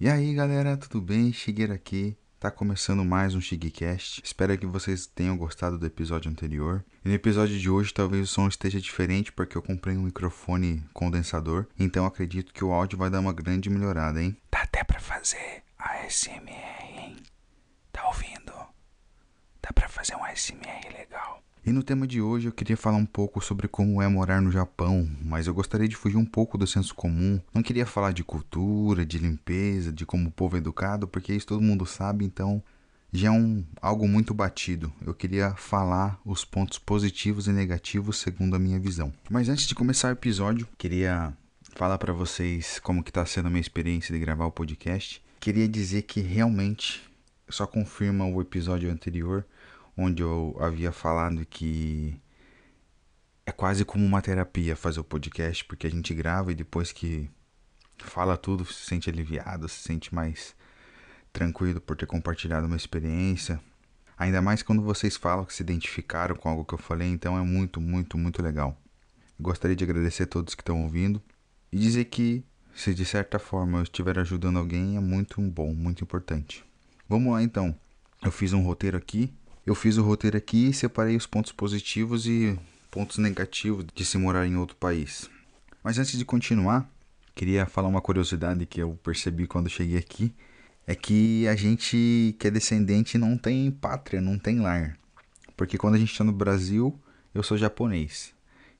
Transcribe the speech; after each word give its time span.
E 0.00 0.08
aí 0.08 0.32
galera, 0.32 0.78
tudo 0.78 0.98
bem? 0.98 1.30
Shigeru 1.30 1.74
aqui. 1.74 2.16
Tá 2.38 2.50
começando 2.50 3.04
mais 3.04 3.34
um 3.34 3.40
Shigecast. 3.40 4.22
Espero 4.24 4.56
que 4.56 4.64
vocês 4.64 5.06
tenham 5.06 5.36
gostado 5.36 5.76
do 5.76 5.84
episódio 5.84 6.30
anterior. 6.30 6.82
E 7.04 7.08
no 7.10 7.14
episódio 7.14 7.58
de 7.58 7.68
hoje 7.68 7.92
talvez 7.92 8.22
o 8.22 8.26
som 8.26 8.48
esteja 8.48 8.80
diferente 8.80 9.30
porque 9.30 9.58
eu 9.58 9.60
comprei 9.60 9.98
um 9.98 10.04
microfone 10.04 10.82
condensador, 10.94 11.66
então 11.78 12.06
acredito 12.06 12.50
que 12.50 12.64
o 12.64 12.72
áudio 12.72 12.96
vai 12.96 13.10
dar 13.10 13.20
uma 13.20 13.34
grande 13.34 13.68
melhorada, 13.68 14.22
hein? 14.22 14.34
Dá 14.50 14.62
até 14.62 14.82
pra 14.82 14.98
fazer 14.98 15.64
ASMR, 15.78 16.96
hein? 16.96 17.16
Tá 17.92 18.06
ouvindo? 18.06 18.54
Dá 19.60 19.70
pra 19.74 19.86
fazer 19.86 20.14
um 20.16 20.24
ASMR 20.24 20.96
legal. 20.96 21.42
E 21.64 21.72
no 21.72 21.82
tema 21.82 22.06
de 22.06 22.22
hoje 22.22 22.48
eu 22.48 22.52
queria 22.52 22.76
falar 22.76 22.96
um 22.96 23.04
pouco 23.04 23.38
sobre 23.40 23.68
como 23.68 24.00
é 24.00 24.08
morar 24.08 24.40
no 24.40 24.50
Japão, 24.50 25.08
mas 25.22 25.46
eu 25.46 25.52
gostaria 25.52 25.86
de 25.86 25.94
fugir 25.94 26.16
um 26.16 26.24
pouco 26.24 26.56
do 26.56 26.66
senso 26.66 26.94
comum. 26.94 27.38
Não 27.52 27.62
queria 27.62 27.84
falar 27.84 28.12
de 28.12 28.24
cultura, 28.24 29.04
de 29.04 29.18
limpeza, 29.18 29.92
de 29.92 30.06
como 30.06 30.28
o 30.28 30.32
povo 30.32 30.56
é 30.56 30.58
educado, 30.58 31.06
porque 31.06 31.34
isso 31.34 31.46
todo 31.46 31.60
mundo 31.60 31.84
sabe, 31.84 32.24
então 32.24 32.62
já 33.12 33.28
é 33.28 33.30
um, 33.30 33.62
algo 33.80 34.08
muito 34.08 34.32
batido. 34.32 34.90
Eu 35.04 35.12
queria 35.12 35.54
falar 35.54 36.18
os 36.24 36.46
pontos 36.46 36.78
positivos 36.78 37.46
e 37.46 37.52
negativos 37.52 38.16
segundo 38.16 38.56
a 38.56 38.58
minha 38.58 38.80
visão. 38.80 39.12
Mas 39.28 39.50
antes 39.50 39.66
de 39.66 39.74
começar 39.74 40.08
o 40.08 40.12
episódio, 40.12 40.66
queria 40.78 41.36
falar 41.74 41.98
para 41.98 42.12
vocês 42.12 42.78
como 42.78 43.04
que 43.04 43.12
tá 43.12 43.26
sendo 43.26 43.46
a 43.46 43.50
minha 43.50 43.60
experiência 43.60 44.14
de 44.14 44.20
gravar 44.20 44.46
o 44.46 44.52
podcast. 44.52 45.22
Queria 45.38 45.68
dizer 45.68 46.02
que 46.02 46.20
realmente 46.20 47.02
só 47.50 47.66
confirma 47.66 48.24
o 48.24 48.40
episódio 48.40 48.90
anterior 48.90 49.44
onde 49.96 50.22
eu 50.22 50.56
havia 50.60 50.92
falado 50.92 51.44
que 51.46 52.20
é 53.44 53.52
quase 53.52 53.84
como 53.84 54.04
uma 54.04 54.22
terapia 54.22 54.76
fazer 54.76 55.00
o 55.00 55.04
podcast, 55.04 55.64
porque 55.64 55.86
a 55.86 55.90
gente 55.90 56.14
grava 56.14 56.52
e 56.52 56.54
depois 56.54 56.92
que 56.92 57.28
fala 57.98 58.36
tudo, 58.36 58.64
se 58.64 58.86
sente 58.86 59.10
aliviado, 59.10 59.68
se 59.68 59.82
sente 59.82 60.14
mais 60.14 60.54
tranquilo 61.32 61.80
por 61.80 61.96
ter 61.96 62.06
compartilhado 62.06 62.66
uma 62.66 62.76
experiência. 62.76 63.60
Ainda 64.16 64.42
mais 64.42 64.62
quando 64.62 64.82
vocês 64.82 65.16
falam 65.16 65.44
que 65.44 65.54
se 65.54 65.62
identificaram 65.62 66.36
com 66.36 66.48
algo 66.48 66.64
que 66.64 66.74
eu 66.74 66.78
falei, 66.78 67.08
então 67.08 67.38
é 67.38 67.42
muito, 67.42 67.80
muito, 67.80 68.18
muito 68.18 68.42
legal. 68.42 68.76
Gostaria 69.38 69.76
de 69.76 69.84
agradecer 69.84 70.24
a 70.24 70.26
todos 70.26 70.54
que 70.54 70.62
estão 70.62 70.82
ouvindo 70.82 71.22
e 71.72 71.78
dizer 71.78 72.04
que, 72.06 72.44
se 72.74 72.94
de 72.94 73.04
certa 73.04 73.38
forma 73.38 73.78
eu 73.78 73.82
estiver 73.82 74.18
ajudando 74.18 74.58
alguém, 74.58 74.96
é 74.96 75.00
muito 75.00 75.40
bom, 75.40 75.72
muito 75.72 76.04
importante. 76.04 76.64
Vamos 77.08 77.32
lá 77.32 77.42
então. 77.42 77.74
Eu 78.22 78.30
fiz 78.30 78.52
um 78.52 78.62
roteiro 78.62 78.98
aqui 78.98 79.32
eu 79.66 79.74
fiz 79.74 79.96
o 79.96 80.02
roteiro 80.02 80.36
aqui 80.36 80.68
e 80.68 80.72
separei 80.72 81.16
os 81.16 81.26
pontos 81.26 81.52
positivos 81.52 82.26
e 82.26 82.58
pontos 82.90 83.18
negativos 83.18 83.84
de 83.94 84.04
se 84.04 84.18
morar 84.18 84.46
em 84.46 84.56
outro 84.56 84.76
país. 84.76 85.30
Mas 85.82 85.98
antes 85.98 86.18
de 86.18 86.24
continuar, 86.24 86.90
queria 87.34 87.66
falar 87.66 87.88
uma 87.88 88.00
curiosidade 88.00 88.66
que 88.66 88.80
eu 88.80 88.98
percebi 89.02 89.46
quando 89.46 89.70
cheguei 89.70 89.98
aqui, 89.98 90.34
é 90.86 90.94
que 90.94 91.46
a 91.46 91.54
gente 91.54 92.34
que 92.38 92.48
é 92.48 92.50
descendente 92.50 93.16
não 93.16 93.36
tem 93.36 93.70
pátria, 93.70 94.20
não 94.20 94.38
tem 94.38 94.60
lar. 94.60 94.98
Porque 95.56 95.78
quando 95.78 95.94
a 95.94 95.98
gente 95.98 96.10
está 96.10 96.24
no 96.24 96.32
Brasil, 96.32 96.98
eu 97.34 97.42
sou 97.42 97.56
japonês. 97.56 98.34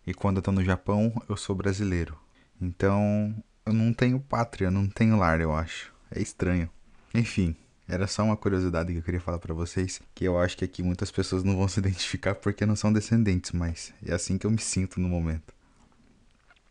E 0.07 0.15
quando 0.15 0.37
eu 0.37 0.41
estou 0.41 0.53
no 0.53 0.65
Japão, 0.65 1.13
eu 1.29 1.37
sou 1.37 1.55
brasileiro. 1.55 2.19
Então, 2.61 3.35
eu 3.65 3.73
não 3.73 3.93
tenho 3.93 4.19
pátria, 4.19 4.71
não 4.71 4.89
tenho 4.89 5.17
lar, 5.17 5.41
eu 5.41 5.55
acho. 5.55 5.93
É 6.11 6.21
estranho. 6.21 6.69
Enfim, 7.15 7.55
era 7.91 8.07
só 8.07 8.23
uma 8.23 8.37
curiosidade 8.37 8.93
que 8.93 8.99
eu 8.99 9.03
queria 9.03 9.21
falar 9.21 9.41
para 9.41 9.53
vocês, 9.53 10.01
que 10.15 10.25
eu 10.25 10.39
acho 10.39 10.57
que 10.57 10.65
aqui 10.65 10.81
muitas 10.81 11.11
pessoas 11.11 11.43
não 11.43 11.57
vão 11.57 11.67
se 11.67 11.81
identificar 11.81 12.37
porque 12.37 12.65
não 12.65 12.77
são 12.77 12.93
descendentes, 12.93 13.51
mas 13.51 13.93
é 14.07 14.15
assim 14.15 14.39
que 14.39 14.47
eu 14.47 14.51
me 14.51 14.61
sinto 14.61 15.01
no 15.01 15.09
momento. 15.09 15.53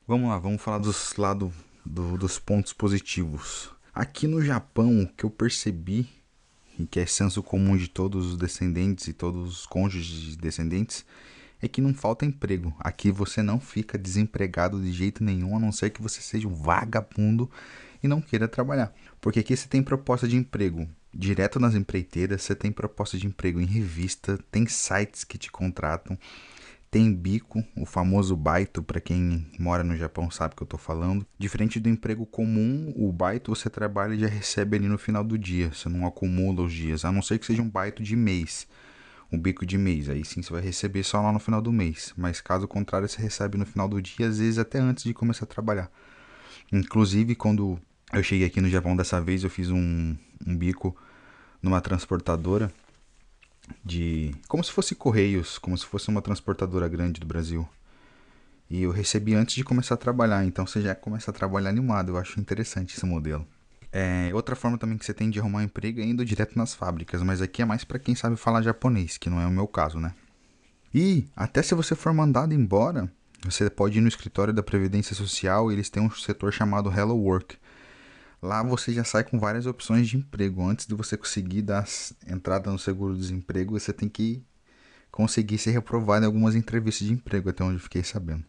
Vamos 0.08 0.30
lá, 0.30 0.40
vamos 0.40 0.62
falar 0.62 0.78
dos 0.78 1.14
lados 1.18 1.52
do, 1.86 2.18
dos 2.18 2.40
pontos 2.40 2.72
positivos. 2.72 3.70
Aqui 3.94 4.28
no 4.28 4.42
Japão, 4.42 5.02
o 5.02 5.08
que 5.08 5.26
eu 5.26 5.30
percebi, 5.30 6.08
e 6.80 6.86
que 6.86 7.02
é 7.02 7.06
senso 7.06 7.44
comum 7.44 7.76
de 7.76 7.90
todos 7.90 8.28
os 8.28 8.38
descendentes 8.38 9.10
e 9.10 9.14
todos 9.14 9.50
os 9.52 9.66
cônjuges 9.66 10.22
de 10.22 10.38
descendentes, 10.38 11.06
é 11.62 11.68
que 11.68 11.82
não 11.82 11.94
falta 11.94 12.26
emprego. 12.26 12.74
Aqui 12.80 13.12
você 13.12 13.44
não 13.44 13.60
fica 13.60 13.98
desempregado 13.98 14.82
de 14.82 14.94
jeito 14.94 15.22
nenhum, 15.22 15.58
a 15.58 15.60
não 15.60 15.74
ser 15.74 15.90
que 15.90 16.02
você 16.02 16.22
seja 16.22 16.48
um 16.48 16.54
vagabundo 16.54 17.52
e 18.02 18.08
não 18.08 18.22
queira 18.22 18.48
trabalhar. 18.48 18.96
Porque 19.20 19.42
aqui 19.42 19.58
você 19.58 19.68
tem 19.68 19.84
proposta 19.84 20.26
de 20.26 20.38
emprego 20.38 20.88
direto 21.14 21.60
nas 21.60 21.76
empreiteiras, 21.76 22.44
você 22.44 22.56
tem 22.56 22.72
proposta 22.72 23.18
de 23.18 23.28
emprego 23.28 23.60
em 23.60 23.66
revista, 23.66 24.38
tem 24.52 24.68
sites 24.68 25.24
que 25.24 25.38
te 25.38 25.52
contratam, 25.52 26.18
tem 26.92 27.14
bico, 27.14 27.64
o 27.76 27.86
famoso 27.86 28.36
baito, 28.36 28.82
para 28.82 29.00
quem 29.00 29.46
mora 29.60 29.84
no 29.84 29.96
Japão 29.96 30.32
sabe 30.32 30.54
o 30.54 30.58
que 30.58 30.64
eu 30.64 30.66
estou 30.66 30.80
falando. 30.80 31.26
Diferente 31.38 31.80
do 31.80 31.88
emprego 31.88 32.26
comum, 32.26 32.92
o 32.96 33.12
baito 33.12 33.54
você 33.54 33.70
trabalha 33.70 34.16
e 34.16 34.20
já 34.20 34.28
recebe 34.28 34.78
ali 34.78 34.88
no 34.88 34.98
final 34.98 35.24
do 35.24 35.38
dia, 35.38 35.72
você 35.72 35.88
não 35.88 36.08
acumula 36.08 36.64
os 36.64 36.74
dias, 36.74 37.06
a 37.06 37.12
não 37.12 37.22
ser 37.22 37.38
que 37.38 37.46
seja 37.46 37.62
um 37.62 37.70
baito 37.70 38.02
de 38.02 38.16
mês, 38.16 38.68
um 39.32 39.40
bico 39.40 39.66
de 39.66 39.78
mês, 39.78 40.10
aí 40.10 40.26
sim 40.26 40.42
você 40.42 40.52
vai 40.52 40.62
receber 40.62 41.04
só 41.04 41.22
lá 41.22 41.32
no 41.32 41.40
final 41.40 41.62
do 41.62 41.72
mês, 41.72 42.12
mas 42.18 42.42
caso 42.42 42.68
contrário 42.68 43.08
você 43.08 43.22
recebe 43.22 43.58
no 43.58 43.66
final 43.66 43.88
do 43.88 44.02
dia, 44.02 44.28
às 44.28 44.40
vezes 44.40 44.58
até 44.58 44.80
antes 44.80 45.04
de 45.04 45.14
começar 45.14 45.46
a 45.46 45.48
trabalhar. 45.48 45.92
Inclusive 46.72 47.36
quando 47.36 47.80
eu 48.14 48.24
cheguei 48.24 48.48
aqui 48.48 48.60
no 48.62 48.70
Japão 48.70 48.96
dessa 48.96 49.22
vez, 49.22 49.44
eu 49.44 49.50
fiz 49.50 49.70
um, 49.70 50.16
um 50.46 50.58
bico 50.58 50.96
numa 51.62 51.82
transportadora 51.82 52.72
de. 53.84 54.34
como 54.48 54.64
se 54.64 54.72
fosse 54.72 54.96
Correios, 54.96 55.58
como 55.58 55.78
se 55.78 55.86
fosse 55.86 56.10
uma 56.10 56.22
transportadora 56.22 56.88
grande 56.88 57.20
do 57.20 57.28
Brasil. 57.28 57.68
E 58.70 58.84
eu 58.84 58.92
recebi 58.92 59.34
antes 59.34 59.56
de 59.56 59.64
começar 59.64 59.96
a 59.96 59.98
trabalhar, 59.98 60.46
então 60.46 60.66
você 60.66 60.82
já 60.82 60.94
começa 60.94 61.32
a 61.32 61.34
trabalhar 61.34 61.70
animado. 61.70 62.10
Eu 62.10 62.18
acho 62.18 62.40
interessante 62.40 62.96
esse 62.96 63.06
modelo. 63.06 63.46
É, 63.92 64.30
outra 64.34 64.56
forma 64.56 64.78
também 64.78 64.98
que 64.98 65.06
você 65.06 65.14
tem 65.14 65.30
de 65.30 65.40
arrumar 65.40 65.60
um 65.60 65.64
emprego 65.64 66.00
é 66.00 66.04
indo 66.04 66.24
direto 66.24 66.56
nas 66.56 66.76
fábricas, 66.76 67.24
mas 67.24 67.42
aqui 67.42 67.64
é 67.64 67.66
mais 67.66 67.84
para 67.84 67.98
quem 67.98 68.14
sabe 68.14 68.36
falar 68.36 68.62
japonês, 68.62 69.18
que 69.18 69.30
não 69.30 69.42
é 69.42 69.48
o 69.48 69.52
meu 69.52 69.68
caso, 69.68 70.00
né? 70.00 70.14
E 70.94 71.28
até 71.36 71.64
se 71.64 71.74
você 71.74 71.96
for 71.96 72.14
mandado 72.14 72.54
embora, 72.54 73.12
você 73.44 73.68
pode 73.70 73.98
ir 73.98 74.02
no 74.02 74.08
escritório 74.08 74.54
da 74.54 74.62
Previdência 74.62 75.16
Social 75.16 75.72
e 75.72 75.76
eles 75.76 75.90
têm 75.90 76.04
um 76.04 76.12
setor 76.12 76.54
chamado 76.54 76.92
Hello 76.92 77.16
Work 77.16 77.58
Lá 78.42 78.64
você 78.64 78.94
já 78.94 79.04
sai 79.04 79.24
com 79.24 79.38
várias 79.38 79.66
opções 79.66 80.08
de 80.08 80.18
emprego. 80.18 80.64
Antes 80.64 80.86
de 80.86 80.96
você 80.96 81.18
conseguir 81.18 81.62
dar 81.62 81.86
entrada 82.28 82.72
no 82.72 82.80
seguro-desemprego, 82.80 83.78
você 83.78 83.92
tem 83.92 84.08
que 84.08 84.44
conseguir 85.12 85.58
ser 85.58 85.72
reprovado 85.72 86.24
em 86.24 86.28
algumas 86.28 86.56
entrevistas 86.56 87.06
de 87.08 87.14
emprego, 87.14 87.50
até 87.50 87.64
onde 87.64 87.80
fiquei 87.80 88.04
sabendo. 88.04 88.46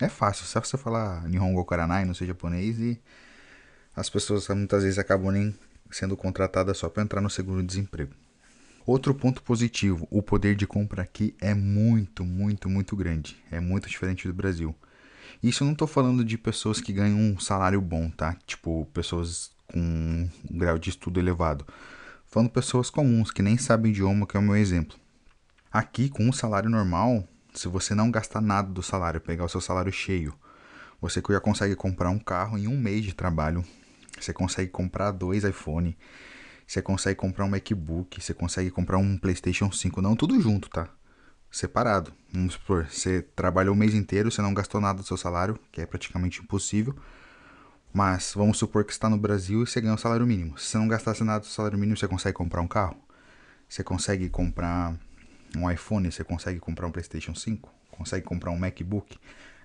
É 0.00 0.08
fácil, 0.08 0.44
só 0.44 0.60
você 0.60 0.76
falar 0.76 1.28
Nihongo 1.28 1.64
Karanai, 1.64 2.04
não 2.04 2.14
ser 2.14 2.26
japonês, 2.26 2.78
e 2.78 3.00
as 3.94 4.08
pessoas 4.08 4.48
muitas 4.48 4.82
vezes 4.82 4.98
acabam 4.98 5.32
nem 5.32 5.54
sendo 5.90 6.16
contratadas 6.16 6.78
só 6.78 6.88
para 6.88 7.02
entrar 7.02 7.20
no 7.20 7.30
seguro-desemprego. 7.30 8.12
Outro 8.86 9.14
ponto 9.14 9.42
positivo, 9.42 10.08
o 10.10 10.22
poder 10.22 10.54
de 10.54 10.66
compra 10.66 11.02
aqui 11.02 11.34
é 11.40 11.52
muito, 11.52 12.24
muito, 12.24 12.70
muito 12.70 12.96
grande. 12.96 13.36
É 13.50 13.60
muito 13.60 13.88
diferente 13.88 14.26
do 14.26 14.32
Brasil. 14.32 14.74
Isso 15.42 15.62
eu 15.62 15.66
não 15.66 15.72
estou 15.72 15.88
falando 15.88 16.24
de 16.24 16.36
pessoas 16.36 16.80
que 16.80 16.92
ganham 16.92 17.18
um 17.18 17.38
salário 17.38 17.80
bom, 17.80 18.10
tá? 18.10 18.36
Tipo, 18.46 18.86
pessoas 18.92 19.50
com 19.66 19.78
um 19.78 20.30
grau 20.50 20.78
de 20.78 20.90
estudo 20.90 21.20
elevado. 21.20 21.66
Falando 22.26 22.50
pessoas 22.50 22.90
comuns 22.90 23.30
que 23.30 23.42
nem 23.42 23.56
sabem 23.56 23.90
idioma, 23.90 24.26
que 24.26 24.36
é 24.36 24.40
o 24.40 24.42
meu 24.42 24.56
exemplo. 24.56 24.98
Aqui, 25.72 26.08
com 26.08 26.24
um 26.24 26.32
salário 26.32 26.68
normal, 26.68 27.26
se 27.54 27.68
você 27.68 27.94
não 27.94 28.10
gastar 28.10 28.40
nada 28.40 28.68
do 28.70 28.82
salário, 28.82 29.20
pegar 29.20 29.44
o 29.44 29.48
seu 29.48 29.60
salário 29.60 29.92
cheio, 29.92 30.34
você 31.00 31.22
já 31.28 31.40
consegue 31.40 31.76
comprar 31.76 32.10
um 32.10 32.18
carro 32.18 32.58
em 32.58 32.66
um 32.66 32.76
mês 32.76 33.04
de 33.04 33.14
trabalho. 33.14 33.64
Você 34.18 34.32
consegue 34.32 34.70
comprar 34.70 35.12
dois 35.12 35.44
iPhone. 35.44 35.96
Você 36.66 36.82
consegue 36.82 37.16
comprar 37.16 37.44
um 37.44 37.48
MacBook. 37.48 38.20
Você 38.20 38.34
consegue 38.34 38.70
comprar 38.70 38.98
um 38.98 39.16
PlayStation 39.16 39.70
5. 39.70 40.02
Não 40.02 40.16
tudo 40.16 40.40
junto, 40.40 40.68
tá? 40.68 40.88
Separado. 41.50 42.12
Vamos 42.32 42.54
supor, 42.54 42.86
você 42.86 43.22
trabalhou 43.22 43.74
o 43.74 43.78
mês 43.78 43.94
inteiro, 43.94 44.30
você 44.30 44.42
não 44.42 44.52
gastou 44.52 44.80
nada 44.80 45.00
do 45.00 45.06
seu 45.06 45.16
salário, 45.16 45.58
que 45.72 45.80
é 45.80 45.86
praticamente 45.86 46.40
impossível. 46.40 46.94
Mas 47.92 48.32
vamos 48.34 48.58
supor 48.58 48.84
que 48.84 48.92
está 48.92 49.08
no 49.08 49.16
Brasil 49.16 49.62
e 49.62 49.66
você 49.66 49.80
ganha 49.80 49.92
o 49.92 49.94
um 49.94 49.98
salário 49.98 50.26
mínimo. 50.26 50.58
Se 50.58 50.66
você 50.66 50.78
não 50.78 50.88
gastasse 50.88 51.24
nada 51.24 51.40
do 51.40 51.46
salário 51.46 51.78
mínimo, 51.78 51.96
você 51.96 52.06
consegue 52.06 52.36
comprar 52.36 52.60
um 52.60 52.68
carro? 52.68 52.96
Você 53.68 53.82
consegue 53.82 54.28
comprar 54.28 54.94
um 55.56 55.70
iPhone? 55.70 56.10
Você 56.10 56.22
consegue 56.22 56.60
comprar 56.60 56.86
um 56.86 56.92
PlayStation 56.92 57.34
5? 57.34 57.72
Consegue 57.90 58.26
comprar 58.26 58.50
um 58.50 58.58
MacBook? 58.58 59.18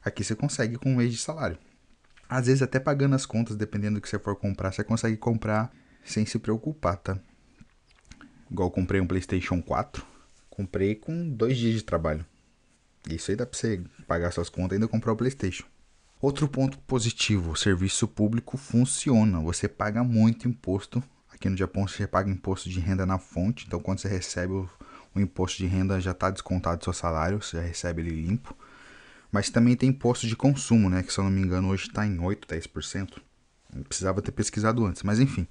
Aqui 0.04 0.24
você 0.24 0.36
consegue 0.36 0.78
com 0.78 0.92
um 0.92 0.96
mês 0.96 1.12
de 1.12 1.18
salário. 1.18 1.58
Às 2.30 2.48
vezes, 2.48 2.62
até 2.62 2.80
pagando 2.80 3.16
as 3.16 3.25
contas, 3.25 3.56
dependendo 3.56 3.96
do 3.96 4.02
que 4.02 4.10
você 4.10 4.18
for 4.18 4.36
comprar, 4.36 4.72
você 4.72 4.84
consegue 4.84 5.18
comprar 5.18 5.72
sem 6.04 6.25
se 6.25 6.40
preocupar, 6.40 6.98
tá? 6.98 7.19
Igual 8.50 8.72
comprei 8.72 9.00
um 9.00 9.08
PlayStation 9.08 9.62
4 9.62 10.12
Comprei 10.56 10.94
com 10.94 11.28
dois 11.32 11.58
dias 11.58 11.74
de 11.74 11.84
trabalho. 11.84 12.24
Isso 13.10 13.32
aí 13.32 13.36
dá 13.36 13.44
pra 13.44 13.58
você 13.58 13.82
pagar 14.06 14.30
suas 14.30 14.50
contas 14.50 14.74
e 14.74 14.76
ainda 14.76 14.88
comprar 14.88 15.12
o 15.12 15.16
PlayStation. 15.16 15.66
Outro 16.22 16.48
ponto 16.48 16.78
positivo: 16.78 17.54
o 17.54 17.56
serviço 17.56 18.08
público 18.08 18.56
funciona. 18.56 19.42
Você 19.42 19.68
paga 19.68 20.04
muito 20.04 20.48
imposto. 20.48 21.04
Aqui 21.34 21.50
no 21.50 21.58
Japão 21.58 21.88
você 21.88 22.06
paga 22.06 22.30
imposto 22.30 22.70
de 22.70 22.80
renda 22.80 23.04
na 23.04 23.18
fonte. 23.18 23.66
Então, 23.66 23.80
quando 23.80 23.98
você 23.98 24.08
recebe 24.08 24.54
o, 24.54 24.70
o 25.16 25.20
imposto 25.20 25.58
de 25.58 25.66
renda, 25.66 26.00
já 26.00 26.12
está 26.12 26.30
descontado 26.30 26.78
do 26.78 26.84
seu 26.84 26.94
salário. 26.94 27.42
Você 27.42 27.58
já 27.58 27.64
recebe 27.64 28.04
ele 28.04 28.12
limpo. 28.12 28.56
Mas 29.32 29.50
também 29.50 29.76
tem 29.76 29.90
imposto 29.90 30.28
de 30.28 30.36
consumo, 30.36 30.88
né? 30.88 31.02
Que 31.02 31.12
se 31.12 31.18
eu 31.18 31.24
não 31.24 31.32
me 31.32 31.42
engano 31.42 31.70
hoje 31.70 31.88
está 31.88 32.06
em 32.06 32.20
8, 32.20 32.48
10%. 32.48 33.20
Eu 33.76 33.84
precisava 33.86 34.22
ter 34.22 34.32
pesquisado 34.32 34.86
antes. 34.86 35.02
Mas 35.02 35.20
enfim, 35.20 35.48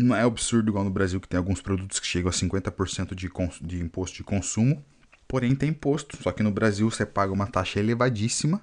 Não 0.00 0.14
é 0.14 0.22
absurdo 0.22 0.70
igual 0.70 0.84
no 0.84 0.90
Brasil, 0.90 1.20
que 1.20 1.28
tem 1.28 1.38
alguns 1.38 1.60
produtos 1.60 1.98
que 1.98 2.06
chegam 2.06 2.30
a 2.30 2.32
50% 2.32 3.16
de, 3.16 3.28
de 3.66 3.82
imposto 3.82 4.16
de 4.16 4.22
consumo. 4.22 4.84
Porém, 5.26 5.56
tem 5.56 5.70
imposto. 5.70 6.16
Só 6.22 6.30
que 6.30 6.42
no 6.42 6.52
Brasil 6.52 6.88
você 6.88 7.04
paga 7.04 7.32
uma 7.32 7.48
taxa 7.48 7.80
elevadíssima, 7.80 8.62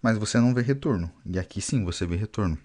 mas 0.00 0.16
você 0.16 0.40
não 0.40 0.54
vê 0.54 0.62
retorno. 0.62 1.12
E 1.26 1.38
aqui 1.38 1.60
sim 1.60 1.84
você 1.84 2.06
vê 2.06 2.16
retorno. 2.16 2.58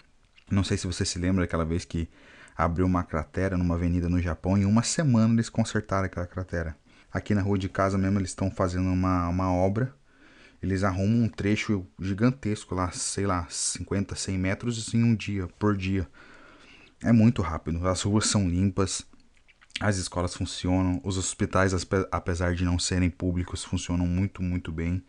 Não 0.50 0.64
sei 0.64 0.78
se 0.78 0.86
você 0.86 1.04
se 1.04 1.18
lembra 1.18 1.44
daquela 1.44 1.64
vez 1.64 1.84
que 1.84 2.08
abriu 2.56 2.86
uma 2.86 3.04
cratera 3.04 3.56
numa 3.58 3.74
avenida 3.74 4.08
no 4.08 4.18
Japão. 4.18 4.56
Em 4.56 4.64
uma 4.64 4.82
semana 4.82 5.34
eles 5.34 5.50
consertaram 5.50 6.06
aquela 6.06 6.26
cratera. 6.26 6.74
Aqui 7.12 7.34
na 7.34 7.42
rua 7.42 7.58
de 7.58 7.68
casa 7.68 7.98
mesmo 7.98 8.18
eles 8.18 8.30
estão 8.30 8.50
fazendo 8.50 8.88
uma, 8.88 9.28
uma 9.28 9.52
obra. 9.52 9.94
Eles 10.62 10.82
arrumam 10.82 11.24
um 11.24 11.28
trecho 11.28 11.86
gigantesco 12.00 12.74
lá, 12.74 12.90
sei 12.92 13.26
lá, 13.26 13.46
50, 13.48 14.16
100 14.16 14.38
metros 14.38 14.94
em 14.94 15.04
um 15.04 15.14
dia, 15.14 15.46
por 15.58 15.76
dia. 15.76 16.08
É 17.02 17.12
muito 17.12 17.42
rápido. 17.42 17.86
As 17.86 18.02
ruas 18.02 18.26
são 18.26 18.48
limpas, 18.48 19.06
as 19.80 19.96
escolas 19.96 20.34
funcionam, 20.34 21.00
os 21.04 21.16
hospitais, 21.16 21.72
apesar 22.10 22.54
de 22.54 22.64
não 22.64 22.78
serem 22.78 23.08
públicos, 23.10 23.64
funcionam 23.64 24.06
muito, 24.06 24.42
muito 24.42 24.72
bem. 24.72 25.02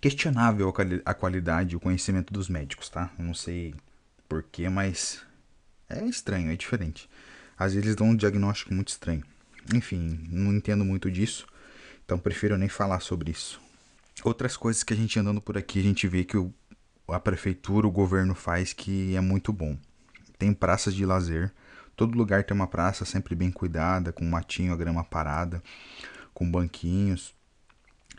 Questionável 0.00 0.72
a 1.04 1.14
qualidade 1.14 1.72
e 1.72 1.76
o 1.76 1.80
conhecimento 1.80 2.32
dos 2.32 2.48
médicos, 2.48 2.88
tá? 2.88 3.10
Eu 3.18 3.24
não 3.24 3.34
sei 3.34 3.74
porquê, 4.28 4.68
mas 4.68 5.22
é 5.88 6.04
estranho, 6.04 6.50
é 6.50 6.56
diferente. 6.56 7.08
Às 7.58 7.72
vezes 7.72 7.86
eles 7.86 7.96
dão 7.96 8.08
um 8.08 8.16
diagnóstico 8.16 8.72
muito 8.72 8.88
estranho. 8.88 9.24
Enfim, 9.74 10.26
não 10.30 10.54
entendo 10.54 10.84
muito 10.84 11.10
disso, 11.10 11.46
então 12.04 12.18
prefiro 12.18 12.56
nem 12.56 12.68
falar 12.68 13.00
sobre 13.00 13.30
isso. 13.30 13.60
Outras 14.22 14.56
coisas 14.56 14.82
que 14.82 14.92
a 14.92 14.96
gente 14.96 15.18
andando 15.18 15.40
por 15.40 15.56
aqui, 15.56 15.80
a 15.80 15.82
gente 15.82 16.06
vê 16.06 16.24
que 16.24 16.36
o, 16.36 16.52
a 17.08 17.20
prefeitura, 17.20 17.86
o 17.86 17.90
governo 17.90 18.34
faz 18.34 18.72
que 18.72 19.14
é 19.14 19.20
muito 19.20 19.52
bom. 19.52 19.78
Tem 20.40 20.54
praças 20.54 20.94
de 20.94 21.04
lazer, 21.04 21.52
todo 21.94 22.16
lugar 22.16 22.44
tem 22.44 22.54
uma 22.54 22.66
praça 22.66 23.04
sempre 23.04 23.34
bem 23.34 23.50
cuidada, 23.50 24.10
com 24.10 24.24
matinho, 24.24 24.72
a 24.72 24.76
grama 24.76 25.04
parada, 25.04 25.62
com 26.32 26.50
banquinhos. 26.50 27.34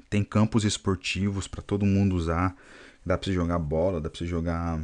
Tem 0.07 0.23
campos 0.23 0.63
esportivos 0.63 1.47
para 1.47 1.63
todo 1.63 1.83
mundo 1.83 2.15
usar. 2.15 2.55
Dá 3.03 3.17
para 3.17 3.25
você 3.25 3.33
jogar 3.33 3.57
bola, 3.57 3.99
dá 3.99 4.07
para 4.07 4.19
você 4.19 4.27
jogar 4.27 4.79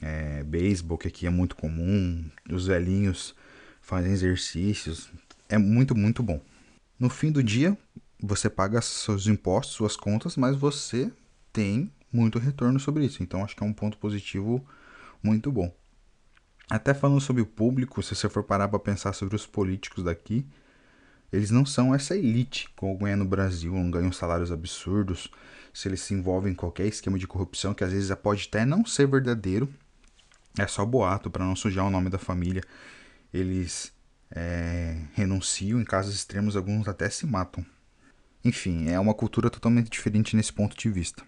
é, 0.00 0.42
beisebol, 0.44 0.96
que 0.96 1.08
aqui 1.08 1.26
é 1.26 1.30
muito 1.30 1.54
comum. 1.56 2.24
Os 2.50 2.68
velhinhos 2.68 3.34
fazem 3.82 4.10
exercícios. 4.10 5.10
É 5.46 5.58
muito, 5.58 5.94
muito 5.94 6.22
bom. 6.22 6.40
No 6.98 7.10
fim 7.10 7.30
do 7.30 7.42
dia, 7.42 7.76
você 8.18 8.48
paga 8.48 8.80
seus 8.80 9.26
impostos, 9.26 9.74
suas 9.74 9.94
contas, 9.94 10.38
mas 10.38 10.56
você 10.56 11.12
tem 11.52 11.92
muito 12.10 12.38
retorno 12.38 12.80
sobre 12.80 13.04
isso. 13.04 13.22
Então 13.22 13.44
acho 13.44 13.54
que 13.54 13.62
é 13.62 13.66
um 13.66 13.74
ponto 13.74 13.98
positivo 13.98 14.66
muito 15.22 15.52
bom. 15.52 15.70
Até 16.70 16.92
falando 16.92 17.20
sobre 17.20 17.40
o 17.40 17.46
público, 17.46 18.02
se 18.02 18.14
você 18.14 18.28
for 18.28 18.42
parar 18.42 18.68
para 18.68 18.78
pensar 18.78 19.12
sobre 19.14 19.34
os 19.34 19.46
políticos 19.46 20.04
daqui, 20.04 20.46
eles 21.32 21.50
não 21.50 21.64
são 21.64 21.94
essa 21.94 22.16
elite 22.16 22.68
como 22.76 22.98
ganha 22.98 23.16
no 23.16 23.24
Brasil, 23.24 23.72
não 23.72 23.90
ganham 23.90 24.12
salários 24.12 24.52
absurdos, 24.52 25.30
se 25.72 25.88
eles 25.88 26.00
se 26.00 26.14
envolvem 26.14 26.52
em 26.52 26.56
qualquer 26.56 26.86
esquema 26.86 27.18
de 27.18 27.26
corrupção 27.26 27.72
que 27.72 27.84
às 27.84 27.92
vezes 27.92 28.14
pode 28.16 28.46
até 28.48 28.64
não 28.64 28.84
ser 28.84 29.06
verdadeiro, 29.06 29.68
é 30.58 30.66
só 30.66 30.84
boato 30.84 31.30
para 31.30 31.44
não 31.44 31.54
sujar 31.54 31.86
o 31.86 31.90
nome 31.90 32.10
da 32.10 32.18
família. 32.18 32.62
Eles 33.32 33.92
é, 34.30 34.96
renunciam, 35.14 35.80
em 35.80 35.84
casos 35.84 36.14
extremos, 36.14 36.56
alguns 36.56 36.88
até 36.88 37.08
se 37.08 37.26
matam. 37.26 37.64
Enfim, 38.44 38.88
é 38.88 38.98
uma 38.98 39.14
cultura 39.14 39.50
totalmente 39.50 39.90
diferente 39.90 40.36
nesse 40.36 40.52
ponto 40.52 40.76
de 40.76 40.90
vista. 40.90 41.22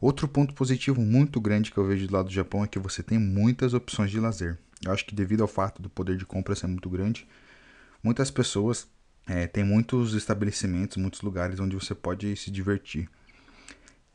Outro 0.00 0.28
ponto 0.28 0.52
positivo 0.54 1.00
muito 1.00 1.40
grande 1.40 1.72
que 1.72 1.78
eu 1.78 1.86
vejo 1.86 2.06
do 2.06 2.14
lado 2.14 2.26
do 2.26 2.34
Japão 2.34 2.62
é 2.62 2.66
que 2.66 2.78
você 2.78 3.02
tem 3.02 3.18
muitas 3.18 3.72
opções 3.72 4.10
de 4.10 4.20
lazer. 4.20 4.58
Eu 4.84 4.92
acho 4.92 5.06
que 5.06 5.14
devido 5.14 5.40
ao 5.40 5.48
fato 5.48 5.80
do 5.80 5.88
poder 5.88 6.16
de 6.16 6.26
compra 6.26 6.54
ser 6.54 6.66
muito 6.66 6.90
grande, 6.90 7.26
muitas 8.02 8.30
pessoas 8.30 8.86
é, 9.26 9.46
têm 9.46 9.64
muitos 9.64 10.14
estabelecimentos, 10.14 10.98
muitos 10.98 11.22
lugares 11.22 11.58
onde 11.58 11.74
você 11.74 11.94
pode 11.94 12.36
se 12.36 12.50
divertir. 12.50 13.08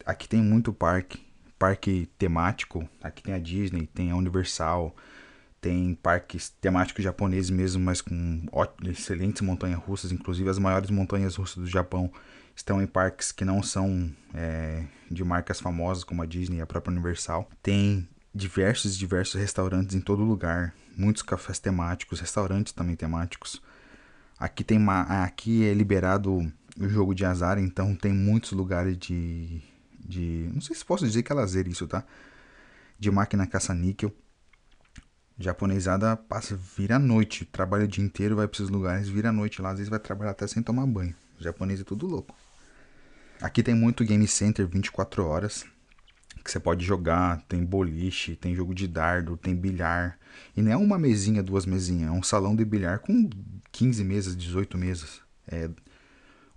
Aqui 0.06 0.28
tem 0.28 0.42
muito 0.42 0.72
parque, 0.72 1.20
parque 1.58 2.08
temático. 2.18 2.88
Aqui 3.02 3.24
tem 3.24 3.34
a 3.34 3.40
Disney, 3.40 3.88
tem 3.88 4.12
a 4.12 4.16
Universal, 4.16 4.96
tem 5.60 5.96
parques 5.96 6.50
temáticos 6.50 7.04
japoneses 7.04 7.50
mesmo, 7.50 7.84
mas 7.84 8.02
com 8.02 8.44
excelentes 8.86 9.42
montanhas 9.42 9.80
russas. 9.80 10.12
Inclusive, 10.12 10.50
as 10.50 10.60
maiores 10.60 10.90
montanhas 10.90 11.36
russas 11.36 11.58
do 11.58 11.68
Japão 11.68 12.12
estão 12.56 12.82
em 12.82 12.88
parques 12.88 13.32
que 13.32 13.46
não 13.46 13.62
são 13.62 14.12
é, 14.34 14.84
de 15.10 15.24
marcas 15.24 15.60
famosas, 15.60 16.04
como 16.04 16.22
a 16.22 16.26
Disney 16.26 16.58
e 16.58 16.62
a 16.62 16.68
própria 16.68 16.92
Universal. 16.92 17.50
Tem 17.62 18.08
diversos, 18.34 18.98
diversos 18.98 19.40
restaurantes 19.40 19.96
em 19.96 20.02
todo 20.02 20.24
lugar, 20.24 20.74
muitos 20.96 21.22
cafés 21.22 21.60
temáticos, 21.60 22.20
restaurantes 22.20 22.74
também 22.74 22.96
temáticos. 22.96 23.62
Aqui 24.40 24.64
tem 24.64 24.80
aqui 24.90 25.66
é 25.66 25.74
liberado 25.74 26.52
o 26.78 26.90
jogo 26.90 27.14
de 27.14 27.26
azar, 27.26 27.60
então 27.60 27.96
tem 27.96 28.12
muitos 28.12 28.52
lugares 28.54 28.98
de 28.98 29.62
de. 30.12 30.50
Não 30.54 30.62
sei 30.62 30.76
se 30.76 30.86
posso 30.86 31.06
dizer 31.06 31.24
que 31.24 31.32
é 31.32 31.36
lazer 31.36 31.68
isso, 31.68 31.88
tá? 31.88 32.04
De 33.00 33.10
máquina 33.10 33.48
caça-níquel. 33.48 34.14
Japonesada 35.38 36.16
passa, 36.16 36.56
vira 36.56 36.98
a 36.98 37.00
noite, 37.00 37.46
trabalha 37.46 37.86
o 37.86 37.88
dia 37.88 38.04
inteiro, 38.04 38.36
vai 38.36 38.48
para 38.48 38.58
esses 38.58 38.70
lugares, 38.70 39.10
vira 39.10 39.30
a 39.30 39.32
noite 39.32 39.62
lá, 39.62 39.72
às 39.72 39.78
vezes 39.78 39.90
vai 39.90 39.98
trabalhar 39.98 40.32
até 40.32 40.46
sem 40.46 40.62
tomar 40.62 40.86
banho. 40.86 41.16
O 41.40 41.44
japonês 41.44 41.82
é 41.82 41.84
tudo 41.84 42.06
louco. 42.06 42.36
Aqui 43.42 43.64
tem 43.64 43.74
muito 43.74 44.06
game 44.06 44.28
center 44.28 44.68
24 44.68 45.26
horas 45.26 45.66
que 46.44 46.52
você 46.52 46.60
pode 46.60 46.86
jogar, 46.86 47.42
tem 47.48 47.64
boliche, 47.64 48.36
tem 48.36 48.56
jogo 48.56 48.74
de 48.74 48.88
dardo, 48.88 49.38
tem 49.38 49.56
bilhar. 49.56 50.18
E 50.56 50.62
não 50.62 50.72
é 50.72 50.78
uma 50.78 50.98
mesinha, 50.98 51.44
duas 51.44 51.66
mesinhas, 51.66 52.10
é 52.10 52.12
um 52.12 52.24
salão 52.24 52.56
de 52.56 52.66
bilhar 52.66 53.00
com 53.00 53.30
15 53.72 54.04
mesas, 54.04 54.36
18 54.36 54.78
mesas. 54.78 55.22
É 55.48 55.70